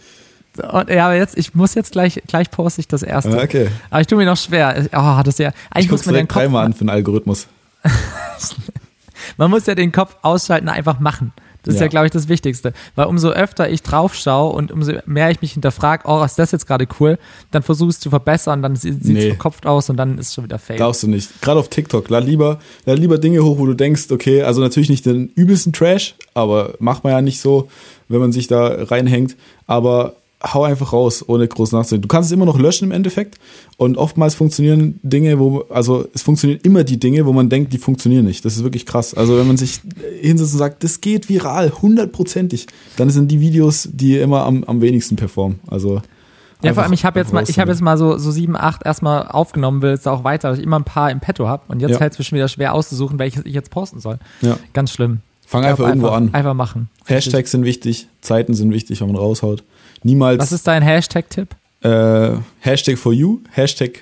[0.72, 3.38] Und, ja, aber jetzt, ich muss jetzt gleich, gleich poste ich das erste.
[3.38, 3.68] Ah, Okay.
[3.90, 4.86] Aber ich tue mir noch schwer.
[4.92, 7.46] Oh, das ja, Ich eigentlich muss guck's man den Kopf, dreimal an für den Algorithmus.
[9.36, 11.32] man muss ja den Kopf ausschalten, einfach machen.
[11.68, 12.72] Das ist ja, glaube ich, das Wichtigste.
[12.94, 16.50] Weil umso öfter ich drauf schaue und umso mehr ich mich hinterfrage, oh, ist das
[16.50, 17.18] jetzt gerade cool,
[17.50, 19.28] dann versuche ich es zu verbessern, dann sieht es Nee.
[19.28, 20.78] verkopft aus und dann ist es schon wieder fail.
[20.78, 21.40] Darfst du nicht.
[21.42, 22.08] Gerade auf TikTok.
[22.08, 25.72] Lad lieber, lad lieber Dinge hoch, wo du denkst, okay, also natürlich nicht den übelsten
[25.72, 27.68] Trash, aber macht man ja nicht so,
[28.08, 29.36] wenn man sich da reinhängt.
[29.66, 32.02] Aber hau einfach raus, ohne groß nachzudenken.
[32.02, 33.38] Du kannst es immer noch löschen im Endeffekt.
[33.76, 37.78] Und oftmals funktionieren Dinge, wo, also es funktionieren immer die Dinge, wo man denkt, die
[37.78, 38.44] funktionieren nicht.
[38.44, 39.14] Das ist wirklich krass.
[39.14, 39.80] Also wenn man sich
[40.20, 42.66] hinsetzt und sagt, das geht viral, hundertprozentig,
[42.96, 45.58] dann sind die Videos, die immer am, am wenigsten performen.
[45.66, 48.16] Also Ja, vor einfach- allem, ich habe jetzt einfach mal, ich habe jetzt mal so,
[48.18, 51.18] so sieben, acht erstmal aufgenommen, will jetzt auch weiter, dass ich immer ein paar im
[51.20, 51.64] Petto habe.
[51.68, 51.98] Und jetzt Ja.
[51.98, 54.18] fällt es mir schon wieder schwer auszusuchen, welches ich jetzt posten soll.
[54.42, 54.56] Ja.
[54.72, 55.18] Ganz schlimm.
[55.46, 56.32] Fang einfach irgendwo an.
[56.34, 56.90] Einfach machen.
[57.06, 59.64] Hashtags sind wichtig, Zeiten sind wichtig, wenn man raushaut.
[60.02, 61.48] Niemals Was ist dein Hashtag-Tipp?
[61.82, 62.30] äh,
[62.60, 64.00] Hashtag for you, Hashtag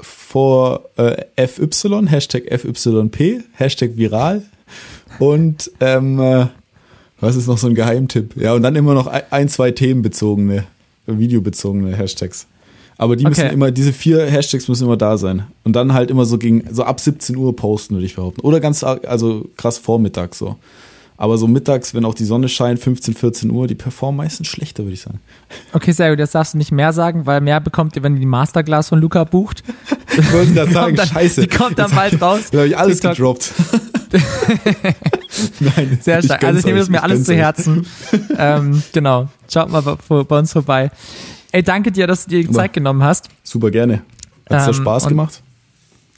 [0.00, 4.42] for äh, FY, Hashtag FYP, Hashtag viral
[5.18, 6.46] und ähm, äh,
[7.20, 8.36] was ist noch so ein Geheimtipp?
[8.36, 10.64] Ja, und dann immer noch ein, zwei themenbezogene,
[11.06, 12.46] videobezogene Hashtags.
[12.98, 13.54] Aber die müssen Okay.
[13.54, 15.44] immer, diese vier Hashtags müssen immer da sein.
[15.64, 18.42] Und dann halt immer so gegen, so ab 17 Uhr posten, würde ich behaupten.
[18.42, 20.56] Oder ganz, also krass vormittags so.
[21.18, 24.82] Aber so mittags, wenn auch die Sonne scheint, 15, 14 Uhr, die performen meistens schlechter,
[24.84, 25.20] würde ich sagen.
[25.72, 26.18] Okay, sehr gut.
[26.18, 29.00] Jetzt darfst du nicht mehr sagen, weil mehr bekommt ihr, wenn ihr die Masterclass von
[29.00, 29.64] Luca bucht.
[30.18, 31.40] Ich wollte gerade sagen, dann- scheiße.
[31.40, 32.40] Die kommt dann bald raus.
[32.50, 33.16] Da habe ich alles TikTok.
[33.16, 33.52] gedroppt.
[35.60, 36.44] Nein, Sehr stark.
[36.44, 37.86] Also ich nehme das mir alles zu Herzen.
[38.38, 39.28] ähm, genau.
[39.52, 40.90] Schaut mal bei, uns vorbei.
[41.52, 42.50] Ey, danke dir, dass du dir die.
[42.52, 43.28] Zeit genommen hast.
[43.42, 44.02] Super gerne.
[44.48, 45.42] Hat es Ähm, Spaß und- gemacht?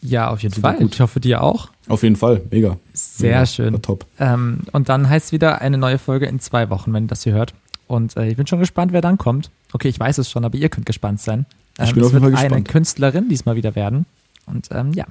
[0.02, 0.78] Ja, auf jeden Super Fall.
[0.78, 0.94] gut.
[0.94, 1.70] Ich hoffe dir auch.
[1.88, 2.40] Auf jeden Fall.
[2.50, 2.76] Mega.
[2.92, 3.46] Sehr Mega.
[3.46, 3.72] schön.
[3.74, 4.06] War top.
[4.20, 7.32] Ähm, und dann heißt wieder eine neue Folge in zwei Wochen, wenn ihr das hier
[7.32, 7.54] hört.
[7.86, 9.50] Und äh, ich bin schon gespannt, wer dann kommt.
[9.72, 11.46] Okay, ich weiß es schon, aber ihr könnt gespannt sein.
[11.80, 12.68] Ich Ähm, bin es auf jeden Fall eine gespannt.
[12.68, 14.06] Künstlerin diesmal wieder werden.
[14.46, 15.06] Und ähm, ja,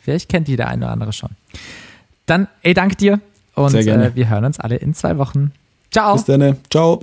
[0.00, 1.30] vielleicht kennt die der eine oder andere schon.
[2.26, 3.20] Dann, ey, danke dir.
[3.54, 4.06] Und Sehr gerne.
[4.08, 5.52] Äh, wir hören uns alle in zwei Wochen.
[5.90, 6.14] Ciao.
[6.14, 6.56] Bis dann.
[6.70, 7.02] Ciao.